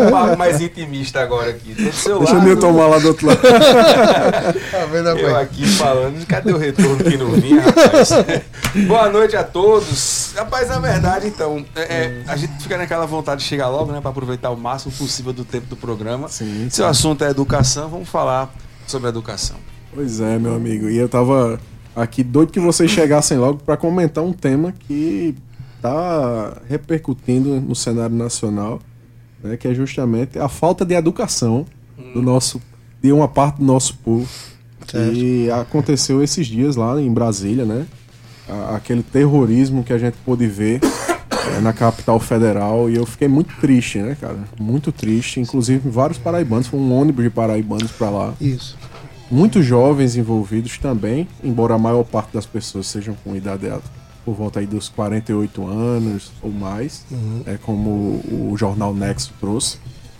[0.07, 1.73] um papo mais intimista agora aqui.
[1.73, 2.47] Deixa lado.
[2.47, 3.39] eu tomar lá do outro lado.
[3.41, 8.09] tá vendo, eu aqui falando, cadê o retorno que não vinha, rapaz?
[8.87, 10.33] Boa noite a todos.
[10.35, 14.01] Rapaz, na verdade, então, é, é, a gente fica naquela vontade de chegar logo, né,
[14.01, 16.27] para aproveitar o máximo possível do tempo do programa.
[16.27, 18.53] Sim, Se o assunto é educação, vamos falar
[18.85, 19.55] sobre educação.
[19.93, 20.89] Pois é, meu amigo.
[20.89, 21.59] E eu tava
[21.97, 25.36] aqui doido que vocês chegassem logo para comentar um tema que
[25.75, 28.79] está repercutindo no cenário nacional,
[29.43, 31.65] né, que é justamente a falta de educação
[32.13, 32.62] do nosso
[33.01, 34.27] de uma parte do nosso povo.
[34.88, 35.13] Certo.
[35.13, 37.86] E aconteceu esses dias lá em Brasília, né?
[38.73, 40.79] Aquele terrorismo que a gente pôde ver
[41.55, 44.38] é, na capital federal e eu fiquei muito triste, né, cara?
[44.57, 45.39] Muito triste.
[45.39, 48.33] Inclusive, vários paraibanos, foi um ônibus de paraibanos para lá.
[48.39, 48.77] Isso
[49.29, 53.67] muitos jovens envolvidos também, embora a maior parte das pessoas sejam com idade
[54.25, 57.43] por volta aí dos 48 anos ou mais, uhum.
[57.45, 59.77] é como o jornal Nexo trouxe.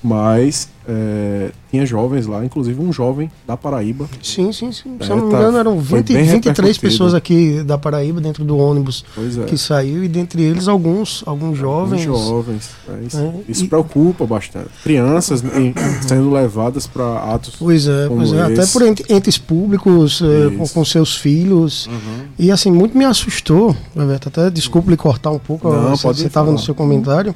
[0.08, 4.08] Mas é, tinha jovens lá, inclusive um jovem da Paraíba.
[4.24, 4.96] Sim, sim, sim.
[4.98, 8.46] É, Se eu não me tá, engano, eram 20, 23 pessoas aqui da Paraíba dentro
[8.46, 9.44] do ônibus é.
[9.44, 12.08] que saiu, e dentre eles alguns, alguns jovens.
[12.08, 12.70] Alguns jovens.
[12.88, 13.68] É, isso, é, isso e...
[13.68, 14.70] preocupa bastante.
[14.82, 15.74] Crianças em,
[16.08, 17.56] sendo levadas para atos.
[17.60, 18.44] Pois é, pois é.
[18.44, 21.88] Até por entes públicos, é, com, com, seus filhos.
[21.88, 22.28] Uhum.
[22.40, 24.30] E assim, muito me assustou, Roberto.
[24.30, 27.36] Até desculpe lhe cortar um pouco, não, você estava no seu comentário.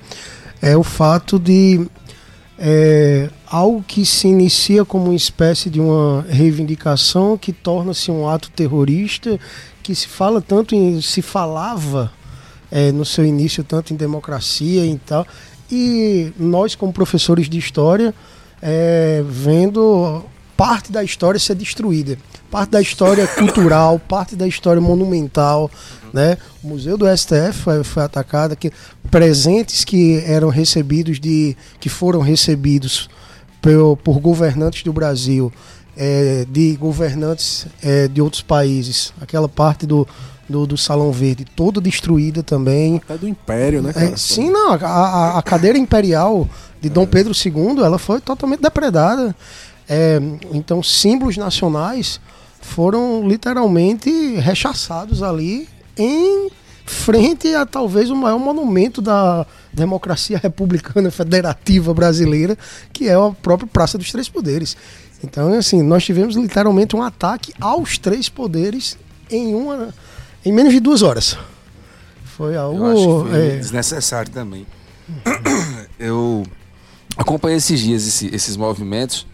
[0.62, 1.88] É o fato de
[2.64, 8.52] é, algo que se inicia como uma espécie de uma reivindicação que torna-se um ato
[8.52, 9.40] terrorista,
[9.82, 12.14] que se fala tanto em, se falava
[12.70, 15.26] é, no seu início tanto em democracia e tal,
[15.72, 18.14] e nós como professores de história
[18.62, 20.24] é, vendo
[20.62, 22.20] parte da história ser destruída,
[22.52, 25.72] parte da história cultural, parte da história monumental,
[26.14, 26.38] né?
[26.64, 28.72] O Museu do STF foi, foi atacado, que
[29.10, 33.10] presentes que eram recebidos de que foram recebidos
[33.60, 35.52] por, por governantes do Brasil,
[35.98, 40.08] é, de governantes é, de outros países, aquela parte do,
[40.48, 42.98] do, do, Salão Verde, toda destruída também.
[42.98, 43.94] Até do Império, né?
[43.96, 44.74] É, sim, não.
[44.74, 46.48] A, a, a, cadeira imperial
[46.80, 47.08] de Dom é.
[47.08, 49.36] Pedro II, ela foi totalmente depredada.
[49.94, 50.22] É,
[50.54, 52.22] então, símbolos nacionais
[52.62, 56.50] foram literalmente rechaçados ali em
[56.86, 62.58] frente a talvez o maior monumento da democracia republicana federativa brasileira,
[62.94, 64.78] que é a própria Praça dos Três Poderes.
[65.22, 68.98] Então, assim, nós tivemos literalmente um ataque aos três poderes
[69.30, 69.94] em uma
[70.46, 71.38] em menos de duas horas.
[72.38, 73.58] Foi algo foi é...
[73.58, 74.66] desnecessário também.
[76.00, 76.44] Eu
[77.18, 79.28] acompanhei esses dias esse, esses movimentos.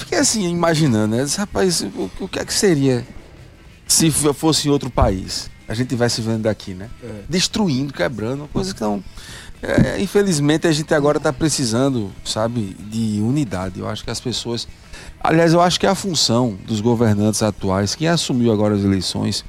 [0.00, 1.26] Fiquei assim imaginando, né?
[1.36, 3.06] Rapaz, o, o que é que seria
[3.86, 5.50] se fosse em outro país?
[5.68, 6.88] A gente tivesse vendo daqui, né?
[7.02, 7.22] É.
[7.28, 9.04] Destruindo, quebrando, coisa que não.
[9.62, 13.78] É, infelizmente a gente agora está precisando, sabe, de unidade.
[13.78, 14.66] Eu acho que as pessoas.
[15.22, 19.44] Aliás, eu acho que é a função dos governantes atuais, quem assumiu agora as eleições,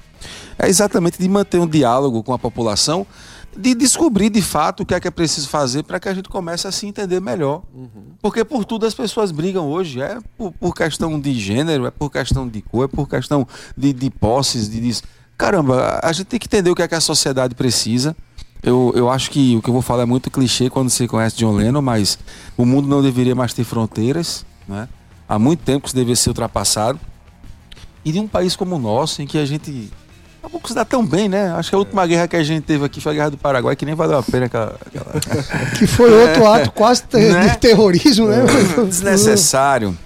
[0.60, 3.08] é exatamente de manter um diálogo com a população,
[3.56, 6.30] de descobrir de fato o que é que é preciso fazer para que a gente
[6.30, 7.64] comece a se entender melhor.
[7.74, 8.14] Uhum.
[8.22, 10.02] Porque por tudo as pessoas brigam hoje.
[10.02, 13.94] É por, por, questão de gênero, é por questão de cor, é por questão de,
[13.94, 15.02] de posses, de, de.
[15.38, 18.16] Caramba, a gente tem que entender o que é que a sociedade precisa.
[18.64, 21.36] Eu, eu acho que o que eu vou falar é muito clichê quando você conhece
[21.38, 22.20] John Lennon, mas
[22.56, 24.46] o mundo não deveria mais ter fronteiras.
[24.68, 24.88] Né?
[25.28, 27.00] Há muito tempo que isso deveria ser ultrapassado.
[28.06, 29.92] E de um país como o nosso, em que a gente
[30.44, 31.52] a pouco se dá tão bem, né?
[31.52, 33.76] Acho que a última guerra que a gente teve aqui foi a Guerra do Paraguai,
[33.76, 34.76] que nem valeu a pena aquela.
[34.86, 35.14] aquela...
[35.78, 37.50] que foi outro ato quase ter, né?
[37.50, 38.44] de terrorismo, né?
[38.88, 39.98] Desnecessário.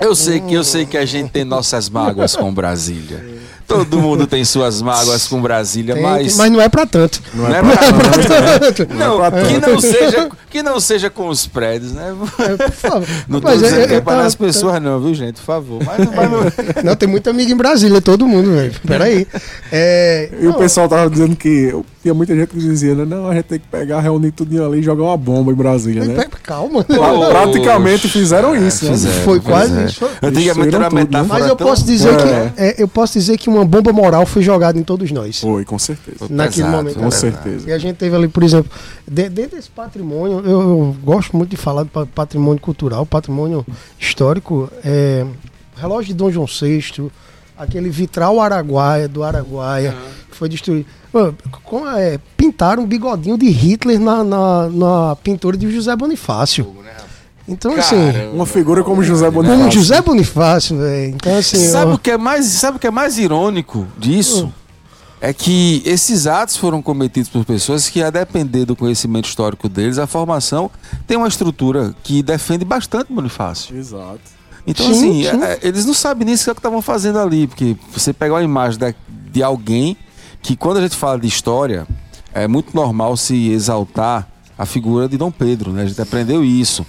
[0.00, 3.24] Eu sei que eu sei que a gente tem nossas mágoas com Brasília.
[3.66, 6.36] Todo mundo tem suas mágoas com Brasília, tem, mas.
[6.36, 7.22] Mas não é para tanto.
[7.32, 8.86] Não, não é, é para tanto.
[8.86, 8.94] tanto.
[8.94, 12.14] Não, não, que, não seja, que não seja com os prédios, né?
[12.38, 13.08] É, por favor.
[13.26, 15.36] Não tô dizendo é, que é para as pessoas, não, viu, gente?
[15.36, 15.82] Por favor.
[15.84, 16.40] Mas, mas não...
[16.84, 18.74] não, tem muito amigo em Brasília, todo mundo, velho.
[18.86, 19.26] Peraí.
[19.72, 21.74] É, e o pessoal tava dizendo que
[22.04, 23.06] tinha muita gente que dizia, né?
[23.06, 26.04] Não, a gente tem que pegar, reunir tudo ali e jogar uma bomba em Brasília,
[26.04, 26.26] né?
[26.42, 26.84] Calma.
[26.84, 28.84] Praticamente fizeram isso.
[28.84, 28.90] Né?
[28.90, 29.86] Fizeram, foi quase é.
[29.86, 30.04] isso.
[30.22, 31.40] Antigamente era metáfora.
[31.40, 34.78] Mas eu posso dizer que é, eu posso dizer que uma bomba moral foi jogada
[34.78, 35.40] em todos nós.
[35.40, 36.26] Foi, com certeza.
[36.28, 36.98] Naquele Exato, momento.
[36.98, 37.70] Com certeza.
[37.70, 38.70] E a gente teve ali, por exemplo,
[39.10, 43.64] dentro desse patrimônio, eu, eu gosto muito de falar do patrimônio cultural, patrimônio
[43.98, 45.24] histórico, é,
[45.74, 47.10] relógio de Dom João VI,
[47.56, 50.10] aquele vitral Araguaia, do Araguaia, uhum.
[50.30, 50.86] que foi destruído.
[51.96, 56.74] É, pintaram um bigodinho de Hitler na, na, na pintura de José Bonifácio.
[56.82, 56.92] Né,
[57.46, 58.18] então, assim, Caramba.
[58.18, 58.28] assim.
[58.34, 59.60] Uma figura como José Bonifácio.
[59.60, 61.14] Como José Bonifácio, velho.
[61.14, 61.68] Então, assim.
[61.68, 61.94] Sabe, eu...
[61.94, 64.52] o que é mais, sabe o que é mais irônico disso?
[65.20, 69.98] É que esses atos foram cometidos por pessoas que, a depender do conhecimento histórico deles,
[69.98, 70.70] a formação
[71.06, 73.74] tem uma estrutura que defende bastante Bonifácio.
[73.74, 74.20] Exato.
[74.66, 75.44] Então, sim, assim, sim.
[75.44, 78.78] É, eles não sabem nem o que estavam fazendo ali, porque você pegar uma imagem
[78.78, 78.94] de,
[79.30, 79.96] de alguém
[80.44, 81.86] que, quando a gente fala de história,
[82.34, 84.28] é muito normal se exaltar
[84.58, 85.84] a figura de Dom Pedro, né?
[85.84, 86.84] A gente aprendeu isso.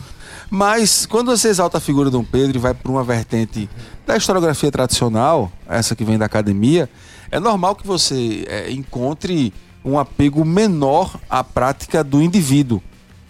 [0.49, 3.69] Mas quando você exalta a figura de Dom Pedro e vai para uma vertente
[4.05, 6.89] da historiografia tradicional, essa que vem da academia,
[7.31, 9.53] é normal que você é, encontre
[9.85, 12.83] um apego menor à prática do indivíduo.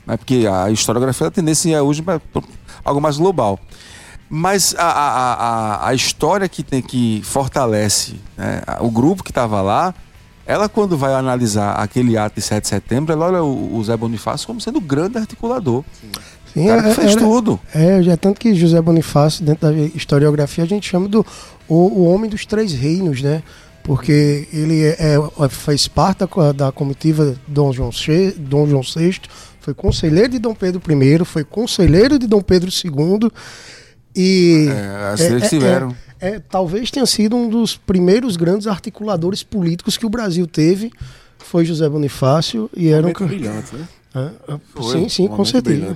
[0.08, 0.18] Né?
[0.18, 2.20] Porque a historiografia a tendência é hoje para
[2.84, 3.60] algo mais global.
[4.28, 8.64] Mas a, a, a, a, história que tem que fortalece né?
[8.80, 9.94] o grupo que estava lá,
[10.46, 13.98] ela quando vai analisar aquele ato de 7 de setembro, ela olha o, o Zé
[13.98, 15.84] Bonifácio como sendo o grande articulador.
[16.00, 16.12] Sim.
[16.54, 17.60] Sim, cara é, fez era, tudo.
[17.74, 21.26] É, já tanto que José Bonifácio, dentro da historiografia, a gente chama do
[21.68, 23.44] o, o homem dos três reinos, né?
[23.84, 27.90] Porque ele é, é, fez parte da, da comitiva Dom João,
[28.38, 29.20] Dom João VI,
[29.60, 33.30] foi conselheiro de Dom Pedro I, foi conselheiro de Dom Pedro II
[34.16, 35.94] e é, as é, tiveram.
[36.20, 40.92] É, é, talvez tenha sido um dos primeiros grandes articuladores políticos que o Brasil teve,
[41.40, 43.88] foi José Bonifácio e era um brilhante, né?
[44.18, 45.94] Ah, foi, sim, sim, com certeza.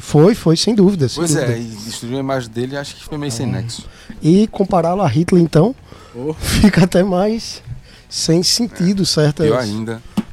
[0.00, 1.06] Foi, foi, sem dúvida.
[1.06, 1.58] Sem pois é, dúvida.
[1.58, 3.86] é, e destruir a imagem dele acho que foi meio sem nexo.
[4.22, 5.74] E compará-lo a Hitler, então,
[6.14, 6.32] oh.
[6.32, 7.62] fica até mais
[8.08, 9.50] sem sentido é, certas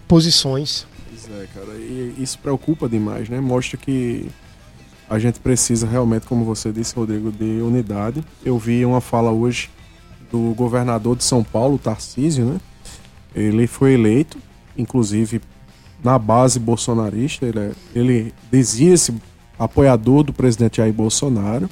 [0.07, 0.87] posições.
[1.09, 3.41] Pois é, cara, e isso preocupa demais, né?
[3.41, 4.29] Mostra que
[5.09, 8.23] a gente precisa realmente, como você disse, Rodrigo, de unidade.
[8.43, 9.69] Eu vi uma fala hoje
[10.31, 12.59] do governador de São Paulo, Tarcísio, né?
[13.35, 14.37] Ele foi eleito,
[14.77, 15.41] inclusive
[16.03, 17.45] na base bolsonarista.
[17.45, 19.13] Ele, é, ele dizia-se
[19.59, 21.69] apoiador do presidente Jair Bolsonaro,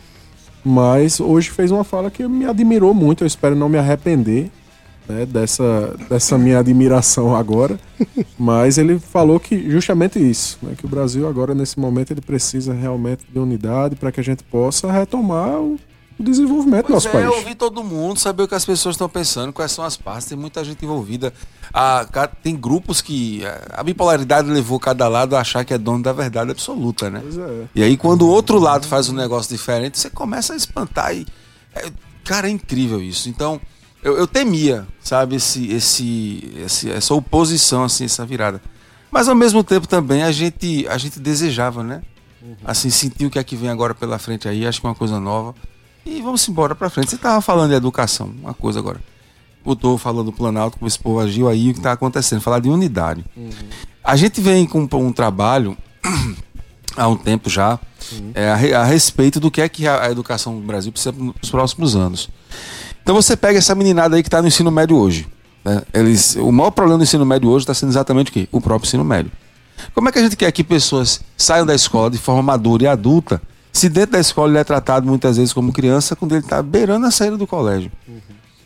[0.63, 3.23] mas hoje fez uma fala que me admirou muito.
[3.23, 4.51] Eu espero não me arrepender
[5.07, 7.79] né, dessa, dessa minha admiração agora.
[8.37, 12.73] Mas ele falou que justamente isso, né, que o Brasil agora nesse momento ele precisa
[12.73, 15.79] realmente de unidade para que a gente possa retomar o,
[16.19, 17.25] o desenvolvimento pois do nosso é, país.
[17.25, 20.27] É ouvir todo mundo, saber o que as pessoas estão pensando, quais são as partes,
[20.27, 21.33] tem muita gente envolvida.
[21.73, 22.05] Ah,
[22.41, 23.41] tem grupos que.
[23.71, 27.21] A bipolaridade levou cada lado a achar que é dono da verdade absoluta, né?
[27.25, 27.65] É.
[27.75, 31.25] E aí, quando o outro lado faz um negócio diferente, você começa a espantar e.
[31.73, 31.91] É,
[32.23, 33.27] cara, é incrível isso.
[33.27, 33.59] Então,
[34.03, 38.61] eu, eu temia, sabe, esse, esse, esse, essa oposição, assim, essa virada.
[39.09, 42.01] Mas ao mesmo tempo também a gente, a gente desejava, né?
[42.41, 42.55] Uhum.
[42.65, 44.95] Assim, sentir o que é que vem agora pela frente aí, acho que é uma
[44.95, 45.55] coisa nova.
[46.05, 47.11] E vamos embora para frente.
[47.11, 48.99] Você estava falando de educação, uma coisa agora.
[49.65, 52.41] Estou falando do Planalto, como esse povo agiu aí, o que está acontecendo.
[52.41, 53.23] Falar de unidade.
[53.37, 53.49] Uhum.
[54.03, 55.77] A gente vem com um trabalho
[56.97, 57.79] há um tempo já
[58.11, 58.31] uhum.
[58.35, 61.49] é, a, a, respeito do que é que a, a educação no Brasil precisa nos
[61.49, 62.29] próximos anos.
[63.03, 65.27] Então você pega essa meninada aí que está no ensino médio hoje.
[65.63, 65.83] Né?
[65.93, 68.47] Eles, o maior problema do ensino médio hoje está sendo exatamente o quê?
[68.51, 69.31] O próprio ensino médio.
[69.93, 72.87] Como é que a gente quer que pessoas saiam da escola de forma madura e
[72.87, 73.41] adulta
[73.73, 77.07] se dentro da escola ele é tratado muitas vezes como criança, quando ele está beirando
[77.07, 77.91] a saída do colégio.
[78.07, 78.19] Uhum.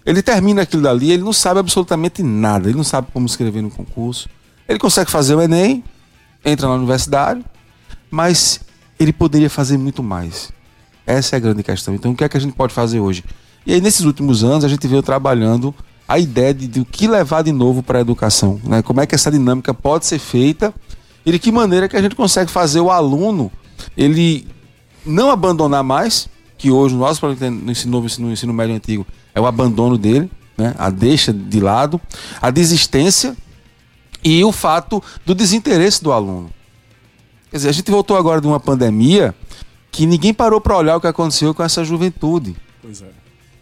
[0.06, 3.72] Ele termina aquilo dali, ele não sabe absolutamente nada, ele não sabe como escrever no
[3.72, 4.30] concurso.
[4.68, 5.82] Ele consegue fazer o Enem,
[6.44, 7.44] entra na universidade,
[8.12, 8.60] mas
[9.00, 10.52] ele poderia fazer muito mais.
[11.06, 11.96] Essa é a grande questão.
[11.96, 13.24] Então, o que é que a gente pode fazer hoje?
[13.68, 15.76] E aí, nesses últimos anos, a gente veio trabalhando
[16.08, 18.62] a ideia de, de o que levar de novo para a educação.
[18.64, 18.82] Né?
[18.82, 20.74] Como é que essa dinâmica pode ser feita
[21.26, 23.52] e de que maneira que a gente consegue fazer o aluno
[23.98, 24.48] ele
[25.06, 29.06] não abandonar mais, que hoje o nosso no ensino no ensino médio antigo
[29.36, 30.74] é o abandono dele, né?
[30.78, 32.00] a deixa de lado,
[32.42, 33.36] a desistência
[34.24, 36.50] e o fato do desinteresse do aluno.
[37.52, 39.36] Quer dizer, a gente voltou agora de uma pandemia
[39.92, 42.56] que ninguém parou para olhar o que aconteceu com essa juventude.
[42.82, 43.17] Pois é.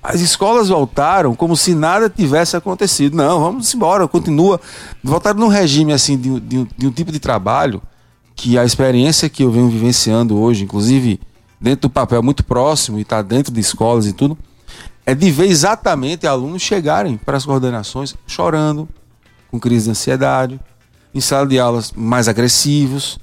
[0.08, 3.18] As escolas voltaram como se nada tivesse acontecido.
[3.18, 4.62] Não, vamos embora, continua.
[5.04, 7.82] Voltaram num regime assim de, de, de um tipo de trabalho
[8.36, 11.20] que a experiência que eu venho vivenciando hoje, inclusive
[11.60, 14.38] dentro do papel muito próximo e está dentro de escolas e tudo,
[15.06, 18.88] é de ver exatamente alunos chegarem para as coordenações chorando,
[19.50, 20.60] com crise de ansiedade,
[21.14, 23.18] em sala de aulas mais agressivos,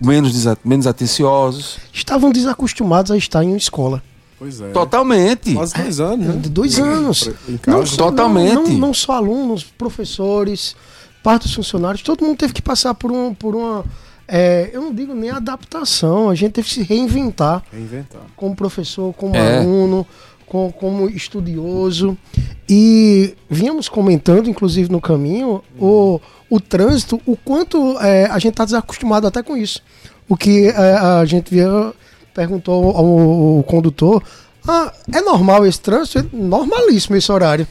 [0.00, 0.32] menos,
[0.64, 1.78] menos atenciosos.
[1.92, 4.02] Estavam desacostumados a estar em uma escola.
[4.38, 4.70] Pois é.
[4.70, 5.54] Totalmente.
[5.54, 6.42] Quase dois anos, né?
[6.50, 7.30] Dois anos.
[7.66, 8.54] Não, Totalmente.
[8.54, 10.76] Não, não, não, só alunos, professores,
[11.22, 13.84] parte dos funcionários, todo mundo teve que passar por, um, por uma
[14.30, 17.64] é, eu não digo nem adaptação, a gente teve que se reinventar.
[17.72, 18.20] Reinventar.
[18.36, 19.58] Como professor, como é.
[19.58, 20.06] aluno,
[20.44, 22.16] como, como estudioso.
[22.68, 26.20] E vínhamos comentando, inclusive no caminho, o,
[26.50, 29.82] o trânsito, o quanto é, a gente está desacostumado até com isso.
[30.28, 31.94] O que é, a gente via,
[32.38, 34.22] perguntou ao, ao condutor:
[34.66, 36.18] ah, é normal esse trânsito?
[36.18, 37.66] É normalíssimo esse horário.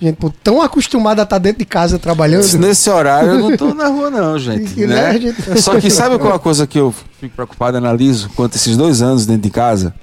[0.00, 2.46] Gente, pô, tão acostumado a estar dentro de casa trabalhando.
[2.58, 4.86] Nesse horário eu não tô na rua, não, gente.
[4.86, 5.12] né?
[5.12, 5.60] né gente...
[5.60, 9.26] Só que sabe qual a coisa que eu fico preocupado, analiso, quanto esses dois anos
[9.26, 9.94] dentro de casa?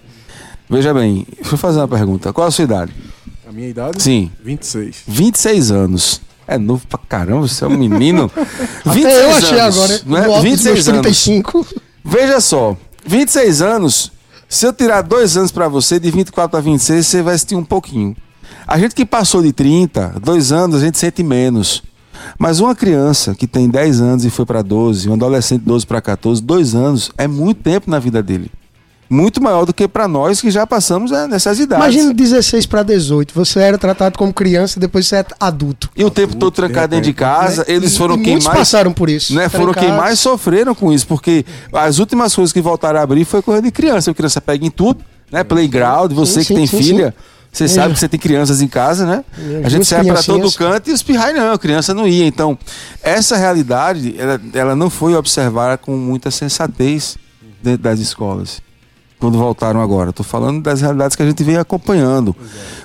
[0.69, 2.33] Veja bem, deixa eu fazer uma pergunta.
[2.33, 2.91] Qual a sua idade?
[3.47, 4.01] A minha idade?
[4.01, 4.31] Sim.
[4.43, 5.03] 26.
[5.07, 6.21] 26 anos.
[6.47, 8.29] É novo pra caramba, você é um menino.
[8.85, 10.41] Até eu achei anos, agora, né?
[10.41, 11.57] 26 35.
[11.57, 11.73] anos.
[12.03, 14.11] Veja só, 26 anos,
[14.49, 17.63] se eu tirar dois anos para você, de 24 para 26, você vai sentir um
[17.63, 18.15] pouquinho.
[18.67, 21.83] A gente que passou de 30, dois anos, a gente sente menos.
[22.39, 25.85] Mas uma criança que tem 10 anos e foi para 12, um adolescente de 12
[25.85, 28.49] para 14, dois anos é muito tempo na vida dele.
[29.09, 31.85] Muito maior do que para nós que já passamos né, nessas idades.
[31.85, 33.33] Imagina 16 para 18.
[33.35, 35.89] Você era tratado como criança, depois você é adulto.
[35.95, 37.75] E o tempo todo trancado dentro de casa, né?
[37.75, 38.47] eles foram e quem mais.
[38.57, 39.35] passaram por isso.
[39.35, 43.25] Né, foram quem mais sofreram com isso, porque as últimas coisas que voltaram a abrir
[43.25, 44.09] foi coisa de criança.
[44.09, 45.43] A criança pega em tudo, né?
[45.43, 47.15] Playground, você sim, que sim, tem sim, filha.
[47.55, 49.23] Você sabe que você tem crianças em casa, né?
[49.63, 52.25] a gente sai para todo canto e os pirrai não, a criança não ia.
[52.25, 52.57] Então,
[53.01, 57.17] essa realidade, ela, ela não foi observada com muita sensatez
[57.63, 58.61] dentro das escolas.
[59.19, 60.09] Quando voltaram agora.
[60.09, 62.35] Estou falando das realidades que a gente vem acompanhando.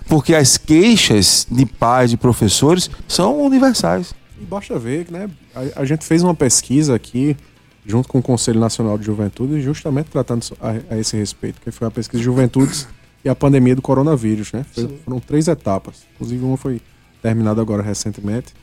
[0.09, 4.15] Porque as queixas de pais, de professores, são universais.
[4.41, 5.29] E basta ver, né?
[5.55, 7.37] A, a gente fez uma pesquisa aqui
[7.85, 11.89] junto com o Conselho Nacional de Juventude, justamente tratando a, a esse respeito, que foi
[11.89, 12.87] a pesquisa de juventudes
[13.25, 14.65] e a pandemia do coronavírus, né?
[14.73, 16.07] Foi, foram três etapas.
[16.15, 16.81] Inclusive, uma foi
[17.23, 18.55] terminada agora recentemente.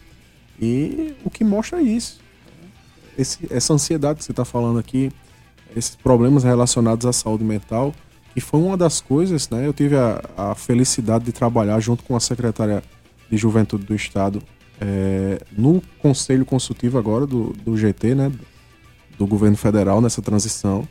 [0.59, 2.20] E o que mostra é isso.
[3.18, 5.11] Esse, essa ansiedade que você está falando aqui,
[5.76, 7.93] esses problemas relacionados à saúde mental,
[8.34, 9.65] que foi uma das coisas, né?
[9.65, 12.84] Eu tive a, a felicidade de trabalhar junto com a secretária
[13.30, 14.41] de Juventude do Estado
[14.80, 18.32] é, no Conselho Consultivo agora do, do GT, né?
[19.18, 20.88] Do governo federal nessa transição.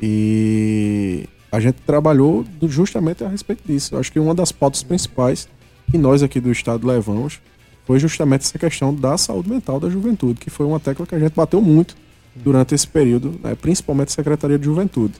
[0.00, 3.94] E a gente trabalhou justamente a respeito disso.
[3.94, 5.48] Eu acho que uma das pautas principais
[5.90, 7.40] que nós aqui do Estado levamos
[7.84, 11.18] foi justamente essa questão da saúde mental da juventude, que foi uma tecla que a
[11.18, 11.96] gente bateu muito
[12.42, 15.14] durante esse período, né, principalmente a Secretaria de Juventude.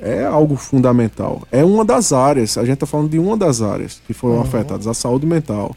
[0.00, 1.42] É, é, algo fundamental.
[1.52, 4.42] É uma das áreas, a gente está falando de uma das áreas que foram uhum.
[4.42, 5.76] afetadas, a saúde mental.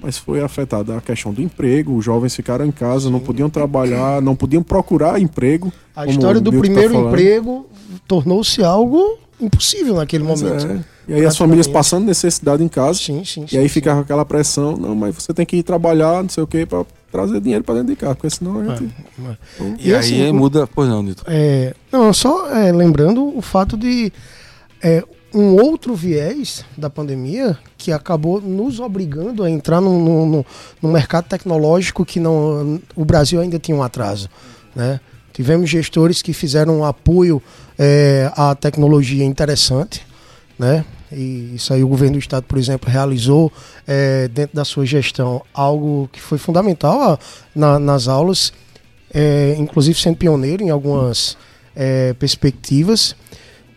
[0.00, 4.22] Mas foi afetada a questão do emprego, os jovens ficaram em casa, não podiam trabalhar,
[4.22, 5.72] não podiam procurar emprego.
[5.94, 7.66] A história do tá primeiro tá emprego
[8.06, 10.66] tornou-se algo impossível naquele mas momento.
[10.66, 10.84] É.
[11.08, 12.98] E aí as famílias passando necessidade em casa.
[12.98, 16.22] Sim, sim, sim, e aí ficava aquela pressão, não, mas você tem que ir trabalhar,
[16.22, 18.94] não sei o quê, para trazer dinheiro para dentro de casa, porque senão a gente.
[19.18, 19.74] É, é.
[19.78, 20.66] E, e, assim, aí muda.
[20.66, 21.24] Pois não, Nito.
[21.26, 24.12] É, não, só é, lembrando o fato de
[24.82, 25.02] é,
[25.34, 30.46] um outro viés da pandemia que acabou nos obrigando a entrar no, no,
[30.80, 34.28] no, mercado tecnológico que não, o Brasil ainda tinha um atraso.
[34.74, 35.00] Né?
[35.32, 37.42] Tivemos gestores que fizeram um apoio
[37.78, 40.04] é, à tecnologia interessante,
[40.58, 40.84] né?
[41.12, 43.52] E isso aí o governo do estado, por exemplo, realizou
[43.86, 47.18] é, dentro da sua gestão algo que foi fundamental
[47.54, 48.52] na, nas aulas,
[49.12, 51.36] é, inclusive sendo pioneiro em algumas
[51.74, 53.16] é, perspectivas,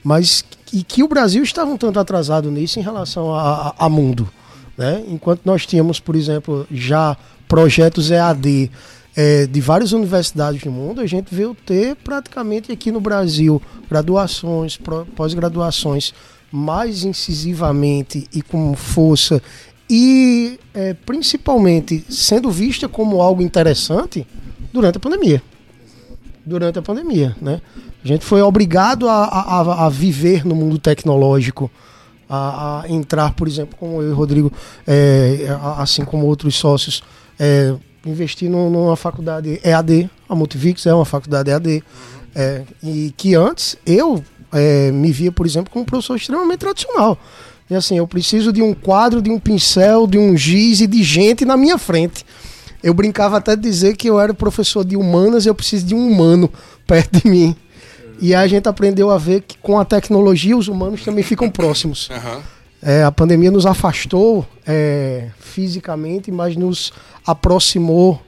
[0.03, 3.89] mas e que o Brasil estava um tanto atrasado nisso em relação a, a, a
[3.89, 4.29] mundo.
[4.77, 5.03] Né?
[5.07, 7.17] Enquanto nós tínhamos, por exemplo, já
[7.47, 8.71] projetos EAD
[9.15, 14.79] é, de várias universidades do mundo, a gente veio ter praticamente aqui no Brasil graduações,
[15.15, 16.13] pós-graduações
[16.51, 19.41] mais incisivamente e com força
[19.89, 24.25] e é, principalmente sendo vista como algo interessante
[24.71, 25.41] durante a pandemia.
[26.45, 27.61] Durante a pandemia, né?
[28.03, 31.69] A gente foi obrigado a, a, a viver no mundo tecnológico,
[32.27, 34.51] a, a, entrar, por exemplo, como eu e o Rodrigo,
[34.87, 35.45] é,
[35.77, 37.03] assim como outros sócios,
[37.37, 37.75] é,
[38.05, 41.83] investir numa faculdade EAD, a Multivix é uma faculdade EAD,
[42.33, 47.17] é, e que antes eu é, me via, por exemplo, como um professor extremamente tradicional.
[47.69, 51.01] E assim, eu preciso de um quadro, de um pincel, de um giz e de
[51.03, 52.25] gente na minha frente.
[52.83, 55.95] Eu brincava até de dizer que eu era professor de humanas e eu preciso de
[55.95, 56.51] um humano
[56.85, 57.55] perto de mim.
[58.19, 62.09] E a gente aprendeu a ver que com a tecnologia os humanos também ficam próximos.
[62.21, 62.41] Uhum.
[62.83, 66.91] É, a pandemia nos afastou é, fisicamente, mas nos
[67.23, 68.19] aproximou.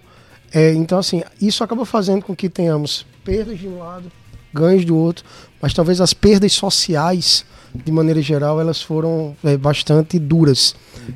[0.54, 4.12] É, então, assim, isso acaba fazendo com que tenhamos perdas de um lado,
[4.54, 5.26] ganhos do outro,
[5.62, 10.76] mas talvez as perdas sociais, de maneira geral, elas foram é, bastante duras.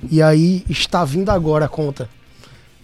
[0.09, 2.09] E aí está vindo agora a conta.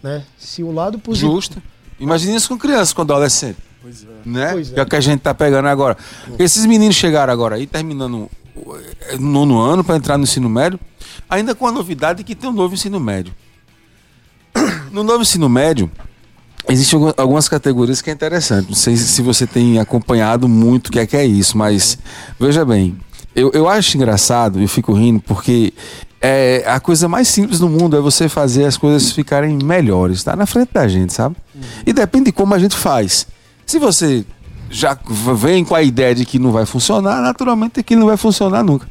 [0.01, 0.23] Né?
[0.37, 1.33] Se o lado positivo.
[1.33, 1.61] Justo.
[1.99, 3.57] Imagine isso com criança, quando adolescente.
[3.81, 4.07] Pois é.
[4.25, 4.51] Né?
[4.51, 4.73] Pois é.
[4.73, 5.97] Que é o que a gente tá pegando agora.
[6.37, 8.77] Esses meninos chegaram agora aí, terminando o
[9.19, 10.79] nono ano para entrar no ensino médio,
[11.29, 13.33] ainda com a novidade que tem um novo ensino médio.
[14.93, 15.89] No novo ensino médio,
[16.69, 18.67] existem algumas categorias que é interessante.
[18.69, 21.97] Não sei se você tem acompanhado muito o que é que é isso, mas
[22.39, 22.97] veja bem,
[23.35, 25.73] eu, eu acho engraçado, eu fico rindo, porque
[26.21, 30.35] é, a coisa mais simples do mundo é você fazer as coisas ficarem melhores, tá
[30.35, 31.35] na frente da gente, sabe?
[31.85, 33.27] E depende de como a gente faz.
[33.65, 34.25] Se você
[34.69, 34.97] já
[35.35, 38.87] vem com a ideia de que não vai funcionar, naturalmente aquilo não vai funcionar nunca.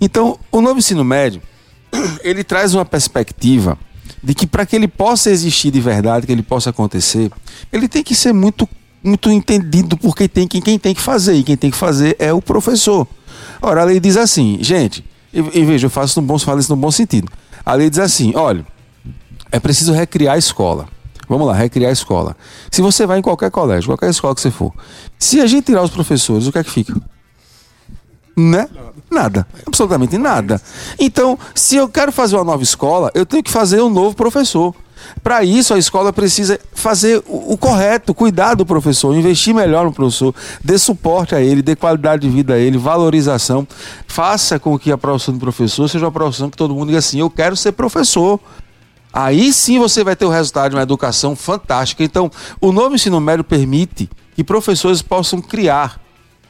[0.00, 1.42] Então, o novo ensino médio,
[2.22, 3.78] ele traz uma perspectiva
[4.22, 7.30] de que para que ele possa existir de verdade, que ele possa acontecer,
[7.72, 8.68] ele tem que ser muito
[9.02, 12.32] muito entendido porque tem quem, quem tem que fazer e quem tem que fazer é
[12.32, 13.06] o professor.
[13.62, 16.70] Ora, a lei diz assim, gente, e, e veja, eu faço no bom, falo isso
[16.70, 17.30] no bom sentido.
[17.64, 18.66] A lei diz assim, olha,
[19.52, 20.88] é preciso recriar a escola.
[21.28, 22.36] Vamos lá, recriar a escola.
[22.70, 24.72] Se você vai em qualquer colégio, qualquer escola que você for,
[25.18, 26.98] se a gente tirar os professores, o que é que fica?
[28.38, 28.68] Né?
[29.10, 29.46] Nada.
[29.66, 30.60] Absolutamente nada.
[30.98, 34.74] Então, se eu quero fazer uma nova escola, eu tenho que fazer um novo professor.
[35.22, 40.34] Para isso, a escola precisa fazer o, correto, cuidar do professor, investir melhor no professor,
[40.62, 43.66] dê suporte a ele, dê qualidade de vida a ele, valorização.
[44.06, 47.20] Faça com que a profissão do professor seja uma profissão que todo mundo diga assim:
[47.20, 48.40] eu quero ser professor.
[49.12, 52.04] Aí sim você vai ter o resultado de uma educação fantástica.
[52.04, 52.30] Então,
[52.60, 55.98] o novo ensino médio permite que professores possam criar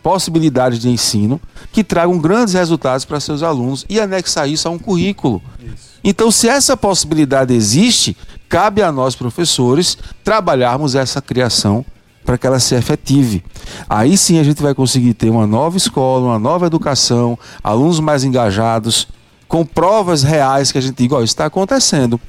[0.03, 1.41] possibilidades de ensino
[1.73, 5.43] que tragam grandes resultados para seus alunos e anexar isso a um currículo.
[5.59, 5.89] Isso.
[6.03, 8.17] Então, se essa possibilidade existe,
[8.49, 11.85] cabe a nós, professores, trabalharmos essa criação
[12.25, 13.43] para que ela se efetive.
[13.89, 18.23] Aí sim a gente vai conseguir ter uma nova escola, uma nova educação, alunos mais
[18.23, 19.09] engajados,
[19.49, 22.21] com provas reais que a gente diga, ó, isso está acontecendo.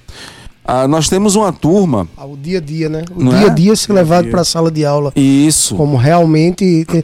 [0.71, 2.07] Ah, nós temos uma turma.
[2.15, 3.03] Ah, o dia a dia, né?
[3.15, 3.49] O dia a é?
[3.49, 5.11] dia ser levado para a sala de aula.
[5.15, 5.75] Isso.
[5.75, 6.85] Como realmente.
[6.85, 7.03] Tem,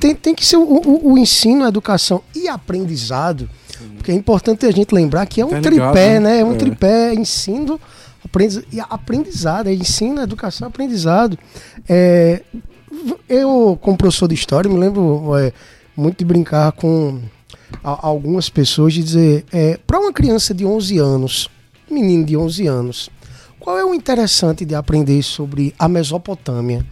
[0.00, 3.48] tem, tem que ser o, o, o, ensino, a educação e aprendizado.
[3.96, 6.20] Porque é importante a gente lembrar que é um tá tripé, ligado, né?
[6.20, 6.40] né?
[6.40, 6.56] É um é.
[6.56, 7.80] tripé, ensino
[8.24, 9.68] aprendiz, e aprendizado.
[9.68, 11.38] É ensino, educação, aprendizado.
[11.88, 12.42] É,
[13.28, 15.52] eu, como professor de história, me lembro é,
[15.96, 17.20] muito de brincar com
[17.84, 21.48] a, algumas pessoas de dizer, é, para uma criança de 11 anos,
[21.90, 23.10] menino de 11 anos,
[23.64, 26.84] Qual é o interessante de aprender sobre a Mesopotâmia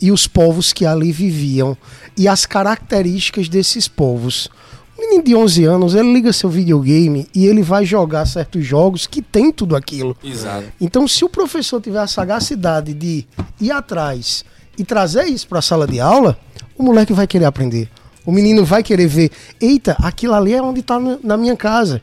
[0.00, 1.76] e os povos que ali viviam
[2.16, 4.48] e as características desses povos?
[4.96, 9.08] O menino de 11 anos, ele liga seu videogame e ele vai jogar certos jogos
[9.08, 10.16] que tem tudo aquilo.
[10.22, 10.66] Exato.
[10.80, 13.26] Então, se o professor tiver a sagacidade de
[13.60, 14.44] ir atrás
[14.78, 16.38] e trazer isso para a sala de aula,
[16.78, 17.90] o moleque vai querer aprender.
[18.24, 22.00] O menino vai querer ver, eita, aquilo ali é onde está na minha casa.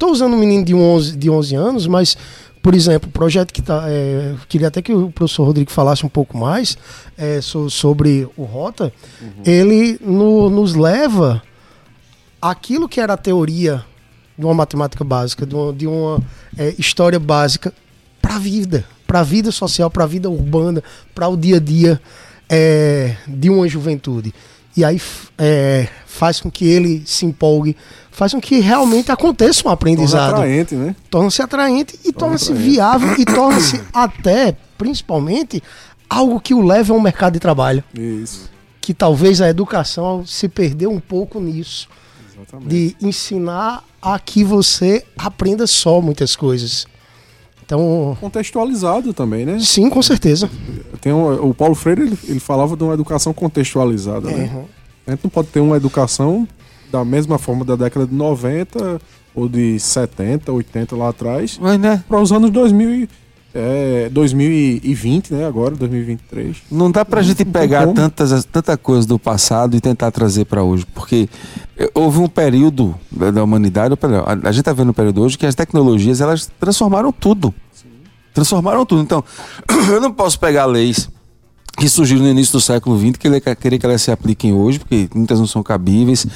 [0.00, 2.16] Estou usando um menino de 11, de 11 anos, mas,
[2.62, 3.84] por exemplo, o projeto que está.
[3.86, 6.78] É, queria até que o professor Rodrigo falasse um pouco mais
[7.18, 8.90] é, so, sobre o Rota.
[9.20, 9.42] Uhum.
[9.44, 11.42] Ele no, nos leva
[12.40, 13.84] aquilo que era a teoria
[14.38, 16.18] de uma matemática básica, de uma, de uma
[16.56, 17.70] é, história básica,
[18.22, 20.82] para a vida, para a vida social, para a vida urbana,
[21.14, 22.00] para o dia a dia
[22.48, 24.32] é, de uma juventude.
[24.80, 24.98] E aí
[25.36, 27.76] é, faz com que ele se empolgue,
[28.10, 30.36] faz com que realmente aconteça um aprendizado.
[30.36, 30.96] Torna-se atraente, né?
[31.10, 35.62] Torna-se atraente e torna-se torna viável e torna-se até, principalmente,
[36.08, 37.84] algo que o leve ao mercado de trabalho.
[37.92, 38.48] Isso.
[38.80, 41.86] Que talvez a educação se perdeu um pouco nisso.
[42.34, 42.68] Exatamente.
[42.70, 46.86] De ensinar a que você aprenda só muitas coisas.
[47.70, 49.60] Então, contextualizado também, né?
[49.60, 50.50] Sim, com certeza.
[51.00, 54.50] Tem um, o Paulo Freire ele, ele, falava de uma educação contextualizada, é, né?
[54.52, 54.64] Uhum.
[55.06, 56.48] A gente não pode ter uma educação
[56.90, 59.00] da mesma forma da década de 90
[59.32, 62.02] ou de 70, 80 lá atrás, Mas, né?
[62.08, 63.08] para os anos 2000
[63.54, 65.46] é, 2020, né?
[65.46, 66.56] Agora, 2023.
[66.70, 70.62] Não dá pra não, gente pegar tantas, tanta coisa do passado e tentar trazer para
[70.62, 71.28] hoje, porque
[71.94, 73.94] houve um período da humanidade,
[74.42, 77.52] a gente tá vendo um período hoje que as tecnologias elas transformaram tudo.
[77.72, 77.88] Sim.
[78.32, 79.02] Transformaram tudo.
[79.02, 79.24] Então,
[79.90, 81.08] eu não posso pegar leis
[81.76, 85.08] que surgiram no início do século XX, que querer que elas se apliquem hoje, porque
[85.14, 86.26] muitas não são cabíveis.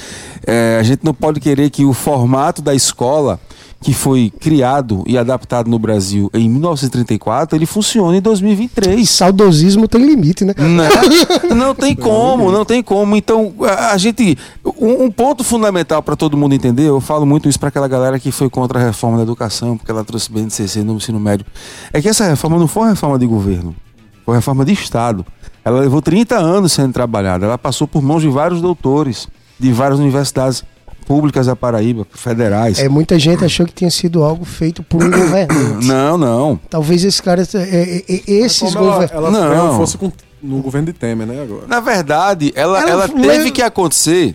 [0.47, 3.39] É, a gente não pode querer que o formato da escola
[3.85, 9.09] que foi criado e adaptado no Brasil em 1934, ele funciona em 2023.
[9.09, 10.55] Saudosismo tem limite, né?
[10.57, 10.89] Não,
[11.55, 13.15] não tem como, não tem como.
[13.15, 14.39] Então, a, gente.
[14.65, 18.19] Um, um, ponto fundamental para todo mundo entender, eu falo muito isso para aquela galera
[18.19, 21.45] que foi contra a reforma da educação, porque ela trouxe BNCC no ensino médio,
[21.93, 23.77] é que essa reforma não foi uma reforma de governo,
[24.25, 25.27] foi uma reforma de Estado.
[25.63, 29.29] Ela levou 30 anos sendo trabalhada, ela passou por mãos de vários doutores,
[29.61, 30.65] de várias universidades
[31.07, 32.79] públicas da Paraíba, federais.
[32.79, 35.87] É, muita gente achou que tinha sido algo feito por um governante.
[35.87, 36.61] Não, não.
[36.69, 39.11] Talvez esses caras, é, é, é esses governos...
[39.11, 39.77] Ela, ela não.
[39.77, 40.11] fosse com,
[40.43, 41.67] no governo de Temer, né, agora.
[41.67, 44.35] Na verdade, ela, ela, ela teve que acontecer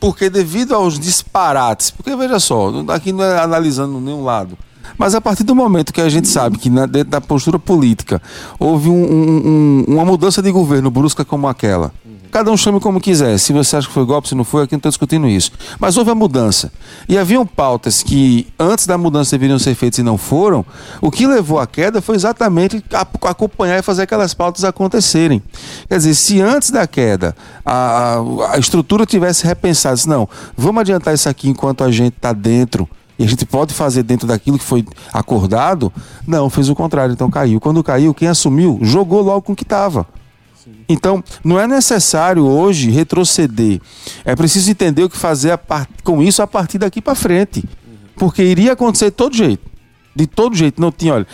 [0.00, 4.56] porque devido aos disparates, porque veja só, aqui não é analisando nenhum lado,
[4.96, 8.20] mas a partir do momento que a gente sabe que na, dentro da postura política
[8.58, 11.92] houve um, um, um, uma mudança de governo brusca como aquela,
[12.32, 13.36] Cada um chame como quiser.
[13.38, 15.52] Se você acha que foi golpe, se não foi, aqui não estou discutindo isso.
[15.78, 16.72] Mas houve a mudança.
[17.06, 20.64] E haviam pautas que antes da mudança deveriam ser feitas e não foram.
[21.02, 22.82] O que levou à queda foi exatamente
[23.20, 25.42] acompanhar e fazer aquelas pautas acontecerem.
[25.86, 28.16] Quer dizer, se antes da queda a,
[28.52, 30.26] a estrutura tivesse repensado, não,
[30.56, 34.26] vamos adiantar isso aqui enquanto a gente está dentro e a gente pode fazer dentro
[34.26, 35.92] daquilo que foi acordado,
[36.26, 37.60] não, fez o contrário, então caiu.
[37.60, 40.06] Quando caiu, quem assumiu jogou logo com o que estava.
[40.88, 43.80] Então, não é necessário hoje retroceder.
[44.24, 45.58] É preciso entender o que fazer
[46.02, 47.64] com isso a partir daqui para frente.
[48.16, 49.70] Porque iria acontecer de todo jeito.
[50.14, 50.80] De todo jeito.
[50.80, 51.26] Não tinha, olha,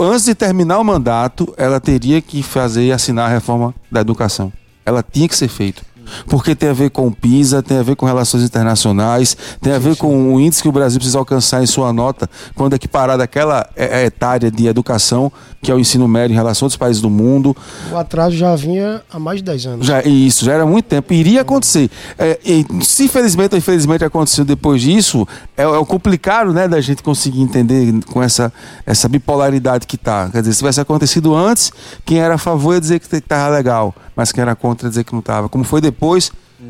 [0.00, 4.52] antes de terminar o mandato, ela teria que fazer e assinar a reforma da educação.
[4.84, 5.82] Ela tinha que ser feita
[6.26, 9.78] porque tem a ver com o PISA, tem a ver com relações internacionais, tem a
[9.78, 13.22] ver com o índice que o Brasil precisa alcançar em sua nota quando é equiparada
[13.22, 15.30] aquela é, é etária de educação,
[15.62, 17.56] que é o ensino médio em relação a outros países do mundo.
[17.90, 19.86] O atraso já vinha há mais de 10 anos.
[19.86, 21.12] Já, isso, já era muito tempo.
[21.12, 21.90] Iria acontecer.
[22.18, 25.26] É, e, se felizmente ou infelizmente aconteceu depois disso,
[25.56, 28.52] é, é, o complicado né, da gente conseguir entender com essa,
[28.84, 30.28] essa bipolaridade que está.
[30.30, 31.72] Quer dizer, se tivesse acontecido antes,
[32.04, 35.12] quem era a favor ia dizer que estava legal mas quem era contra dizer que
[35.12, 35.46] não estava.
[35.46, 35.95] Como foi depois,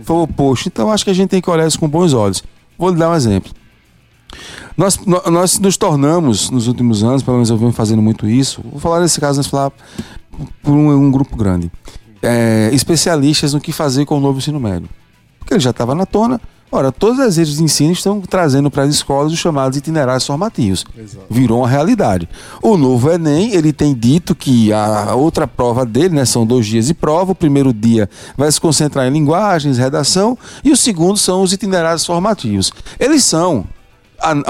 [0.03, 0.69] foi o oposto.
[0.69, 2.43] Então acho que a gente tem que olhar isso com bons olhos.
[2.79, 3.53] Vou lhe dar um exemplo.
[4.77, 4.99] Nós,
[5.31, 9.01] nós nos tornamos, nos últimos anos, pelo menos eu venho fazendo muito isso, vou falar
[9.01, 9.73] nesse caso, nós falar
[10.63, 11.71] por um, um grupo grande,
[12.23, 14.89] é, especialistas no que fazer com o novo ensino médio.
[15.39, 16.41] Porque ele já estava na tona,
[16.71, 20.85] Ora, todas as redes de ensino estão trazendo para as escolas os chamados itinerários formativos.
[20.99, 21.27] Exato.
[21.31, 22.29] Virou uma realidade.
[22.61, 26.87] O novo Enem, ele tem dito que a outra prova dele, né, são dois dias
[26.87, 27.33] de prova.
[27.33, 32.05] O primeiro dia vai se concentrar em linguagens, redação, e o segundo são os itinerários
[32.05, 32.73] formativos.
[32.99, 33.65] Eles são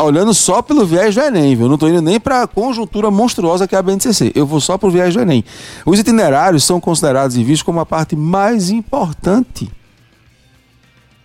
[0.03, 1.67] olhando só pelo viés do Enem, viu?
[1.67, 4.33] Eu não estou indo nem para a conjuntura monstruosa que é a BNCC.
[4.35, 5.45] Eu vou só para o viés do Enem.
[5.85, 9.71] Os itinerários são considerados e vistos como a parte mais importante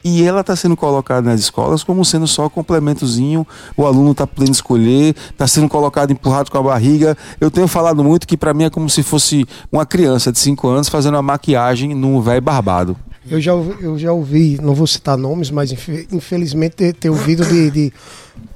[0.04, 3.46] e ela está sendo colocada nas escolas como sendo só complementozinho,
[3.76, 7.18] o aluno está podendo escolher, está sendo colocado empurrado com a barriga.
[7.40, 10.68] Eu tenho falado muito que para mim é como se fosse uma criança de 5
[10.68, 12.98] anos fazendo uma maquiagem num velho barbado.
[13.30, 15.72] Eu já, eu já ouvi, não vou citar nomes, mas
[16.12, 17.94] infelizmente ter, ter ouvido de, de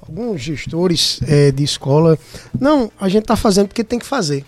[0.01, 2.17] alguns gestores é, de escola.
[2.59, 4.43] Não, a gente está fazendo porque tem que fazer.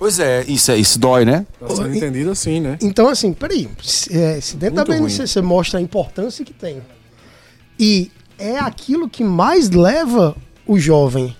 [0.00, 1.46] Pois é, isso, é, isso dói, né?
[1.60, 2.78] Tá sendo entendido assim, né?
[2.80, 3.68] Então, assim, peraí.
[3.82, 5.48] Se, é, se dentro Muito da BNCC ruim.
[5.48, 6.80] mostra a importância que tem
[7.78, 10.34] e é aquilo que mais leva
[10.66, 11.36] o jovem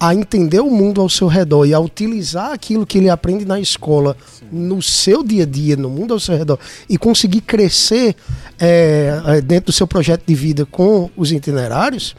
[0.00, 3.60] a entender o mundo ao seu redor e a utilizar aquilo que ele aprende na
[3.60, 4.46] escola Sim.
[4.52, 8.16] no seu dia a dia, no mundo ao seu redor, e conseguir crescer
[8.58, 12.16] é, é dentro do seu projeto de vida com os itinerários,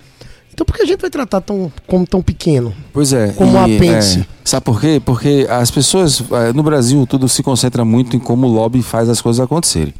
[0.59, 2.73] então por que a gente vai tratar tão, como tão pequeno?
[2.91, 3.29] Pois é.
[3.29, 4.19] Como um apêndice.
[4.19, 5.01] É, sabe por quê?
[5.03, 9.07] Porque as pessoas, é, no Brasil, tudo se concentra muito em como o lobby faz
[9.07, 9.93] as coisas acontecerem.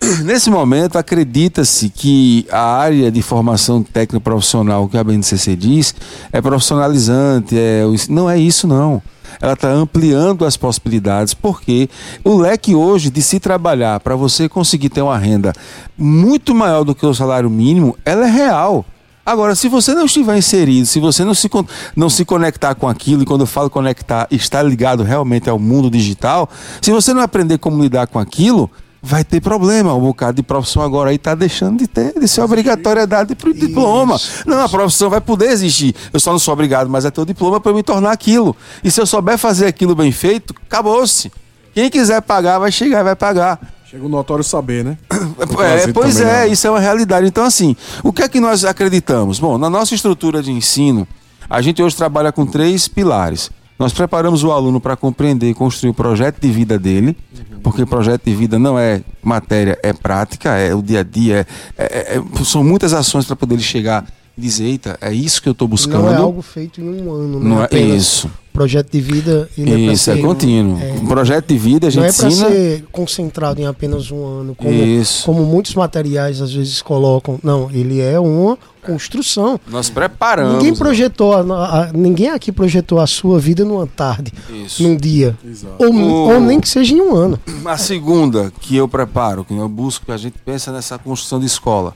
[0.24, 5.94] Nesse momento, acredita-se que a área de formação técnico profissional que a BNCC diz
[6.32, 9.02] é profissionalizante, é, não é isso não.
[9.42, 11.90] Ela está ampliando as possibilidades, porque
[12.24, 15.52] o leque hoje de se trabalhar para você conseguir ter uma renda
[15.98, 18.86] muito maior do que o salário mínimo, ela é real.
[19.26, 21.50] Agora, se você não estiver inserido, se você não se,
[21.96, 25.90] não se conectar com aquilo, e quando eu falo conectar, estar ligado realmente ao mundo
[25.90, 26.48] digital,
[26.80, 28.70] se você não aprender como lidar com aquilo,
[29.02, 29.92] vai ter problema.
[29.94, 33.52] Um bocado de profissão agora aí está deixando de ter, de ser obrigatoriedade para o
[33.52, 34.16] diploma.
[34.46, 35.92] Não, a profissão vai poder existir.
[36.12, 38.56] Eu só não sou obrigado, mas é ter o diploma para me tornar aquilo.
[38.84, 41.32] E se eu souber fazer aquilo bem feito, acabou-se.
[41.74, 43.60] Quem quiser pagar, vai chegar e vai pagar.
[43.96, 44.98] Chega o notório saber, né?
[45.08, 47.26] É, pois é, isso é uma realidade.
[47.26, 49.38] Então, assim, o que é que nós acreditamos?
[49.38, 51.08] Bom, na nossa estrutura de ensino,
[51.48, 53.50] a gente hoje trabalha com três pilares.
[53.78, 57.16] Nós preparamos o aluno para compreender e construir o projeto de vida dele,
[57.62, 61.46] porque projeto de vida não é matéria, é prática, é o dia a dia,
[61.78, 64.04] é, é, é são muitas ações para poder ele chegar
[64.36, 66.04] e dizer, eita, é isso que eu estou buscando.
[66.04, 69.50] Não é algo feito em um ano, não, não é isso projeto de vida.
[69.56, 70.80] Ele é Isso, é, é contínuo.
[70.80, 74.24] É, um projeto de vida a gente Não é para ser concentrado em apenas um
[74.24, 75.26] ano, como, Isso.
[75.26, 77.38] como muitos materiais às vezes colocam.
[77.42, 79.60] Não, ele é uma construção.
[79.68, 80.54] Nós preparamos.
[80.54, 80.78] Ninguém né?
[80.78, 81.40] projetou, a,
[81.82, 84.32] a, ninguém aqui projetou a sua vida numa tarde,
[84.64, 84.82] Isso.
[84.82, 85.36] num dia.
[85.78, 86.32] Ou, o...
[86.32, 87.38] ou, nem que seja em um ano.
[87.66, 91.46] A segunda que eu preparo, que eu busco, que a gente pensa nessa construção de
[91.46, 91.94] escola,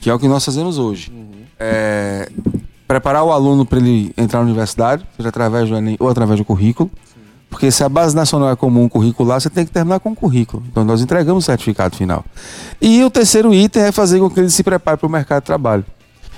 [0.00, 1.10] que é o que nós fazemos hoje.
[1.14, 1.39] Uhum.
[1.60, 2.28] É,
[2.88, 6.44] preparar o aluno para ele entrar na universidade, seja através do Enem ou através do
[6.44, 6.90] currículo.
[7.50, 10.62] Porque se a base nacional é comum curricular, você tem que terminar com o currículo.
[10.70, 12.24] Então nós entregamos o certificado final.
[12.80, 15.46] E o terceiro item é fazer com que ele se prepare para o mercado de
[15.46, 15.84] trabalho.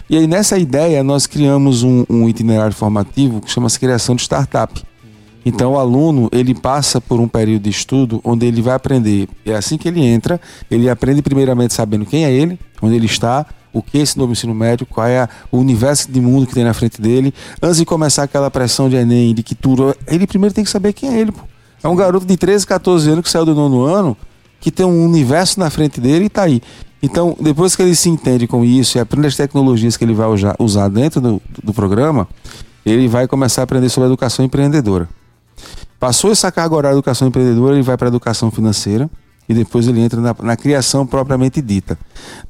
[0.09, 4.83] E aí nessa ideia nós criamos um, um itinerário formativo que chama-se criação de startup.
[5.45, 9.29] Então o aluno ele passa por um período de estudo onde ele vai aprender.
[9.45, 10.41] É assim que ele entra,
[10.71, 14.33] ele aprende primeiramente sabendo quem é ele, onde ele está, o que é esse novo
[14.33, 17.85] ensino médio, qual é o universo de mundo que tem na frente dele, antes de
[17.85, 19.97] começar aquela pressão de Enem, de que tudo.
[20.07, 21.33] Ele primeiro tem que saber quem é ele.
[21.33, 21.41] Pô.
[21.83, 24.17] É um garoto de 13, 14 anos que saiu do nono ano,
[24.61, 26.63] que tem um universo na frente dele e está aí.
[27.03, 30.29] Então, depois que ele se entende com isso e aprende as tecnologias que ele vai
[30.59, 32.29] usar dentro do, do programa,
[32.87, 35.09] ele vai começar a aprender sobre a educação empreendedora.
[36.03, 39.09] Passou essa carga horária da educação empreendedora, ele vai para a educação financeira
[39.49, 41.97] e depois ele entra na, na, criação propriamente dita.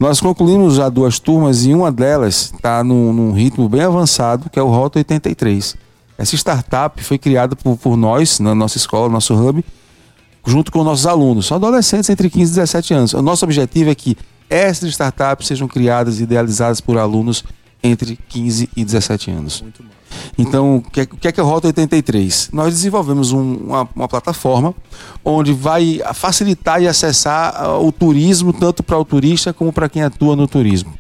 [0.00, 4.58] Nós concluímos já duas turmas e uma delas está num, num, ritmo bem avançado, que
[4.58, 5.76] é o Rota 83.
[6.16, 9.62] Essa startup foi criada por, por nós, na nossa escola, no nosso hub,
[10.46, 11.44] junto com nossos alunos.
[11.44, 13.12] São adolescentes entre 15 e 17 anos.
[13.12, 14.16] O nosso objetivo é que
[14.48, 17.44] essas startups sejam criadas e idealizadas por alunos
[17.82, 19.60] entre 15 e 17 anos.
[19.60, 20.01] Muito bom.
[20.36, 22.50] Então, o que, é, que é que é o Rota 83?
[22.52, 24.74] Nós desenvolvemos um, uma, uma, plataforma
[25.24, 30.02] onde vai facilitar e acessar uh, o turismo, tanto para o turista como para quem
[30.02, 30.92] atua no turismo.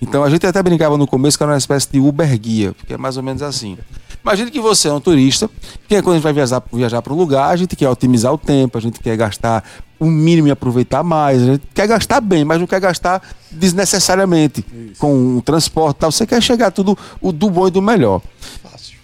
[0.00, 2.94] Então, a gente até brincava no começo que era uma espécie de Uber Guia, porque
[2.94, 3.76] é mais ou menos assim.
[4.22, 5.48] Imagine que você é um turista,
[5.88, 8.38] que quando a gente vai viajar, viajar para um lugar, a gente quer otimizar o
[8.38, 9.64] tempo, a gente quer gastar
[9.98, 11.42] o mínimo e aproveitar mais.
[11.42, 15.00] A gente quer gastar bem, mas não quer gastar desnecessariamente Isso.
[15.00, 16.12] com o transporte tal.
[16.12, 18.20] Você quer chegar tudo o do bom e do melhor.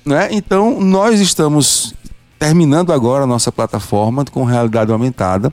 [0.04, 0.28] Né?
[0.30, 1.94] Então, nós estamos
[2.44, 5.50] terminando agora a nossa plataforma com realidade aumentada,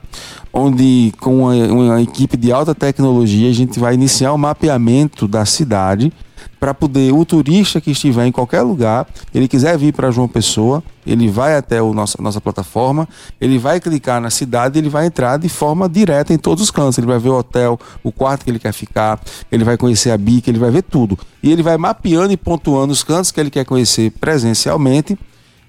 [0.52, 5.46] onde com uma, uma equipe de alta tecnologia a gente vai iniciar o mapeamento da
[5.46, 6.12] cidade
[6.60, 10.82] para poder o turista que estiver em qualquer lugar, ele quiser vir para João Pessoa,
[11.06, 13.08] ele vai até o nossa, nossa plataforma,
[13.40, 16.98] ele vai clicar na cidade, ele vai entrar de forma direta em todos os cantos.
[16.98, 19.18] Ele vai ver o hotel, o quarto que ele quer ficar,
[19.50, 21.18] ele vai conhecer a bica, ele vai ver tudo.
[21.42, 25.18] E ele vai mapeando e pontuando os cantos que ele quer conhecer presencialmente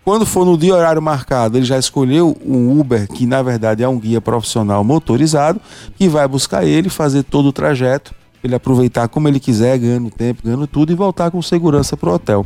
[0.04, 3.88] Quando for no dia horário marcado, ele já escolheu um Uber, que na verdade é
[3.88, 5.62] um guia profissional motorizado,
[5.98, 10.42] que vai buscar ele, fazer todo o trajeto ele aproveitar como ele quiser, ganhando tempo,
[10.44, 12.46] ganhando tudo e voltar com segurança para o hotel.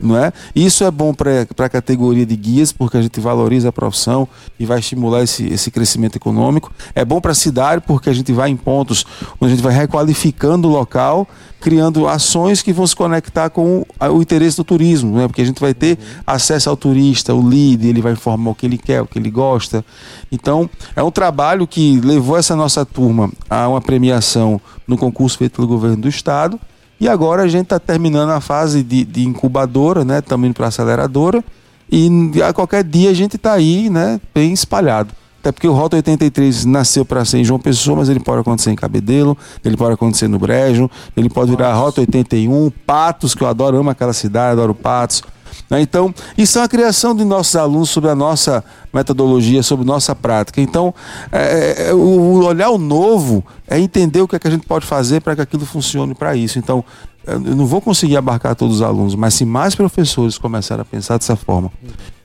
[0.00, 0.32] Não é?
[0.54, 4.26] Isso é bom para a categoria de guias, porque a gente valoriza a profissão
[4.58, 6.72] e vai estimular esse, esse crescimento econômico.
[6.94, 9.06] É bom para a cidade, porque a gente vai em pontos
[9.40, 11.28] onde a gente vai requalificando o local
[11.60, 15.28] criando ações que vão se conectar com o interesse do turismo, né?
[15.28, 18.66] porque a gente vai ter acesso ao turista, o líder, ele vai informar o que
[18.66, 19.84] ele quer, o que ele gosta.
[20.32, 25.56] Então, é um trabalho que levou essa nossa turma a uma premiação no concurso feito
[25.56, 26.58] pelo governo do estado.
[26.98, 30.18] E agora a gente está terminando a fase de, de incubadora, né?
[30.18, 31.42] Estamos indo para aceleradora.
[31.90, 32.10] E
[32.42, 34.20] a qualquer dia a gente está aí, né?
[34.34, 35.14] Bem espalhado.
[35.40, 38.70] Até porque o Rota 83 nasceu para ser em João Pessoa, mas ele pode acontecer
[38.70, 43.48] em Cabedelo, ele pode acontecer no Brejo, ele pode virar Rota 81, Patos, que eu
[43.48, 45.22] adoro, amo aquela cidade, adoro Patos.
[45.70, 45.80] Né?
[45.80, 48.62] Então, isso é a criação de nossos alunos sobre a nossa
[48.92, 50.60] metodologia, sobre nossa prática.
[50.60, 50.94] Então,
[51.32, 54.84] é, é, o olhar o novo é entender o que, é que a gente pode
[54.84, 56.58] fazer para que aquilo funcione para isso.
[56.58, 56.84] Então,
[57.26, 61.16] eu não vou conseguir abarcar todos os alunos, mas se mais professores começarem a pensar
[61.16, 61.70] dessa forma,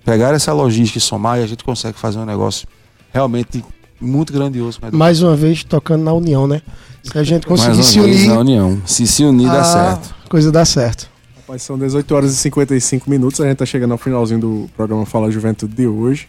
[0.04, 2.68] pegar essa logística e somar, e a gente consegue fazer um negócio
[3.16, 3.64] realmente
[4.00, 4.80] muito grandioso.
[4.92, 6.62] Mais uma vez tocando na união, né?
[7.02, 8.28] Se a gente conseguir se unir.
[8.28, 8.82] Na união.
[8.86, 10.16] Se se unir, dá certo.
[10.28, 11.10] Coisa dá certo.
[11.38, 13.40] Rapaz, são 18 horas e 55 minutos.
[13.40, 16.28] A gente tá chegando ao finalzinho do programa Fala Juventude de hoje.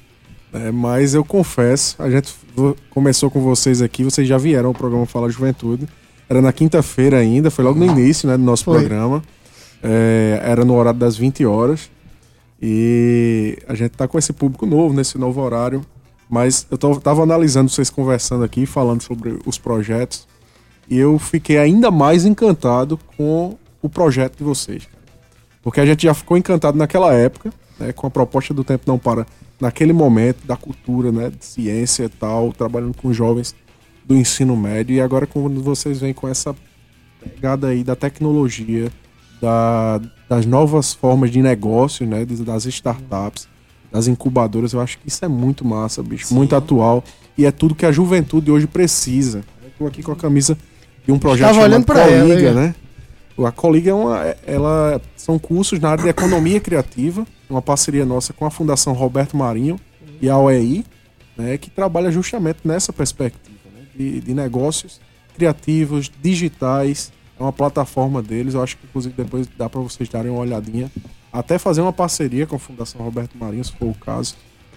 [0.52, 2.32] É, mas eu confesso, a gente
[2.88, 5.88] começou com vocês aqui, vocês já vieram ao programa Fala Juventude.
[6.28, 8.78] Era na quinta-feira ainda, foi logo no início né, do nosso foi.
[8.78, 9.22] programa.
[9.82, 11.90] É, era no horário das 20 horas.
[12.62, 15.84] E a gente tá com esse público novo, nesse novo horário.
[16.28, 20.26] Mas eu tô, tava analisando vocês conversando aqui, falando sobre os projetos,
[20.88, 24.88] e eu fiquei ainda mais encantado com o projeto de vocês.
[25.62, 28.98] Porque a gente já ficou encantado naquela época, né, com a proposta do Tempo Não
[28.98, 29.26] Para,
[29.60, 33.54] naquele momento da cultura, né, de ciência e tal, trabalhando com jovens
[34.04, 36.54] do ensino médio, e agora quando vocês vêm com essa
[37.20, 38.90] pegada aí da tecnologia,
[39.40, 43.48] da, das novas formas de negócio, né, das startups,
[43.96, 46.34] das incubadoras, eu acho que isso é muito massa, bicho, Sim.
[46.34, 47.02] muito atual.
[47.36, 49.42] E é tudo que a juventude hoje precisa.
[49.62, 50.56] Eu tô aqui com a camisa
[51.04, 52.74] de um projeto Estava chamado Coliga, né?
[53.38, 58.34] A Coliga é uma, ela são cursos na área de economia criativa, uma parceria nossa
[58.34, 59.80] com a Fundação Roberto Marinho
[60.20, 60.84] e a OEI,
[61.36, 65.00] né, que trabalha justamente nessa perspectiva né, de, de negócios
[65.34, 67.12] criativos, digitais.
[67.38, 68.54] É uma plataforma deles.
[68.54, 70.90] Eu acho que inclusive depois dá para vocês darem uma olhadinha
[71.38, 74.34] até fazer uma parceria com a Fundação Roberto Marinho, se for o caso.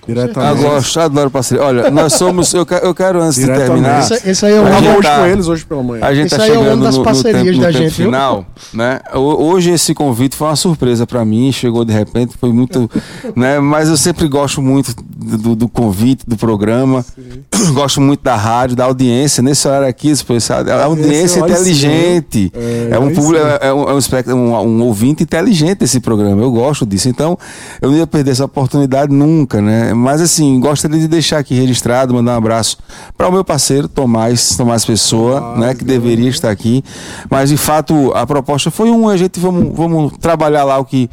[0.08, 0.64] Diretamente.
[0.64, 1.64] Eu gosto, adoro parceria.
[1.64, 2.54] Olha, nós somos.
[2.54, 4.00] Eu, eu quero, antes de terminar.
[4.00, 6.06] Esse, esse aí é o hoje tá, com eles hoje pela manhã.
[6.06, 8.46] A gente esse tá chegando é no, no, tempo, no tempo final.
[8.74, 9.02] Né?
[9.14, 12.90] Hoje esse convite foi uma surpresa para mim, chegou de repente, foi muito.
[13.36, 13.60] né?
[13.60, 17.04] Mas eu sempre gosto muito do, do convite, do programa.
[17.04, 17.44] Sim.
[17.74, 19.44] Gosto muito da rádio, da audiência.
[19.44, 22.52] Nesse horário aqui, a audiência é inteligente.
[22.56, 26.42] É, é, um público, é, um, é um, um, ouvinte inteligente esse programa.
[26.42, 27.10] Eu gosto disso.
[27.10, 27.38] Então,
[27.82, 29.94] eu não ia perder essa oportunidade nunca, né?
[29.94, 32.78] Mas assim, gostaria de deixar aqui registrado, mandar um abraço
[33.18, 36.84] para o meu parceiro Tomás, Tomás Pessoa, né, que deveria estar aqui.
[37.30, 41.10] Mas de fato, a proposta foi um, a gente vamos, vamos trabalhar lá o que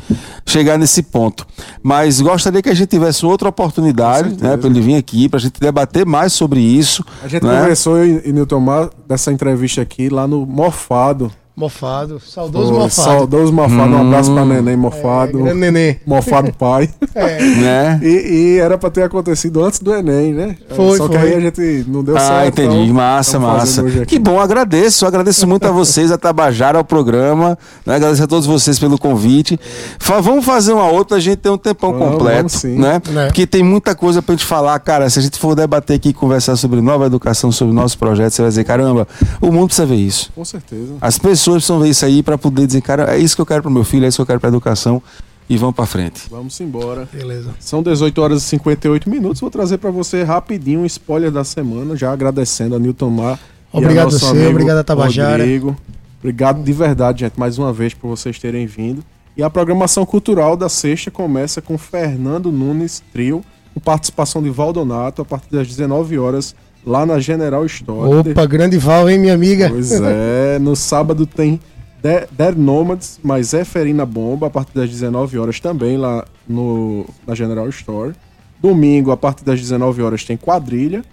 [0.47, 1.47] chegar nesse ponto.
[1.83, 3.96] Mas gostaria que a gente tivesse outra oportunidade,
[4.41, 7.05] né, para ele vir aqui, para a gente debater mais sobre isso.
[7.23, 7.61] A gente né?
[7.61, 11.33] conversou e, e Nilton Mar dessa entrevista aqui lá no Mofado.
[11.57, 12.21] Mofado.
[12.21, 12.91] Saudoso Pô, Mofado.
[12.91, 13.95] Saudoso Mofado.
[13.95, 13.97] Hum.
[13.97, 15.49] Um abraço pra Neném Mofado.
[15.49, 15.99] É, neném.
[16.07, 16.91] Mofado pai.
[17.15, 17.41] É.
[17.41, 18.01] Né?
[18.03, 20.55] E, e, era pra ter acontecido antes do Enem, né?
[20.69, 21.17] Foi, Só foi.
[21.17, 22.35] que aí a gente não deu ah, certo.
[22.35, 22.83] Ah, entendi.
[22.83, 23.83] Então, massa, massa.
[24.05, 25.07] Que bom, agradeço.
[25.07, 27.57] Agradeço muito a vocês, a Tabajara, ao programa.
[27.87, 27.95] Né?
[27.97, 29.59] Agradeço a todos vocês pelo convite.
[29.99, 32.37] vamos fazer uma outra, a gente tem um tempão vamos, completo.
[32.37, 32.79] Vamos sim.
[32.79, 33.01] Né?
[33.17, 33.27] É.
[33.29, 34.79] Porque tem muita coisa pra gente falar.
[34.81, 38.35] Cara, se a gente for debater aqui e conversar sobre nova educação, sobre nossos projetos,
[38.35, 39.09] você vai dizer, caramba,
[39.41, 40.31] o mundo precisa ver isso.
[40.35, 40.97] Com certeza.
[41.01, 43.63] As pessoas precisam ver isso aí para poder dizer, cara, é isso que eu quero
[43.63, 45.03] para meu filho, é isso que eu quero para educação
[45.49, 46.23] e vamos para frente.
[46.31, 47.09] Vamos embora.
[47.13, 47.55] Beleza.
[47.61, 49.41] São 18 horas e 58 minutos.
[49.41, 53.39] Vou trazer para você rapidinho um spoiler da semana, já agradecendo a Newton Mar.
[53.73, 55.43] Obrigado a você, obrigado a Tabajara.
[55.43, 55.77] Rodrigo.
[56.19, 59.05] Obrigado de verdade, gente, mais uma vez por vocês terem vindo.
[59.37, 63.45] E a programação cultural da sexta começa com Fernando Nunes Trio,
[63.75, 66.57] com participação de Valdonato a partir das 19 horas
[66.87, 68.31] lá na General Store.
[68.31, 69.69] Opa, grande Val, hein, minha amiga?
[69.69, 71.61] Pois é, no sábado tem
[72.01, 77.69] Dead Nomads, mais Zeferina Bomba, a partir das 19 horas também lá no, na General
[77.69, 78.15] Store.
[78.61, 81.05] Domingo, a partir das 19 horas, tem quadrilha,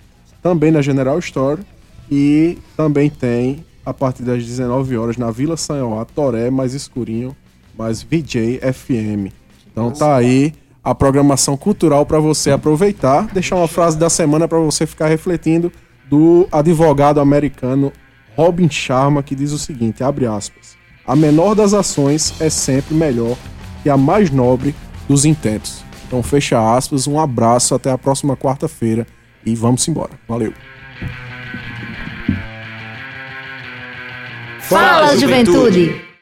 [0.41, 1.61] também na General Store.
[2.11, 7.35] E também tem, a partir das 19 horas, na Vila Sanhoá, Toré, mais escurinho,
[7.75, 9.33] mais VJ FM.
[9.71, 10.53] Então tá aí
[10.83, 13.27] a programação cultural para você aproveitar.
[13.33, 15.71] Deixar uma frase da semana para você ficar refletindo
[16.09, 17.91] do advogado americano
[18.35, 20.75] Robin Sharma, que diz o seguinte, abre aspas,
[21.05, 23.37] a menor das ações é sempre melhor
[23.81, 24.75] que a mais nobre
[25.07, 25.83] dos intentos.
[26.07, 29.07] Então fecha aspas, um abraço, até a próxima quarta-feira
[29.45, 30.11] e vamos embora.
[30.27, 30.53] Valeu!
[34.61, 36.12] Fala, juventude.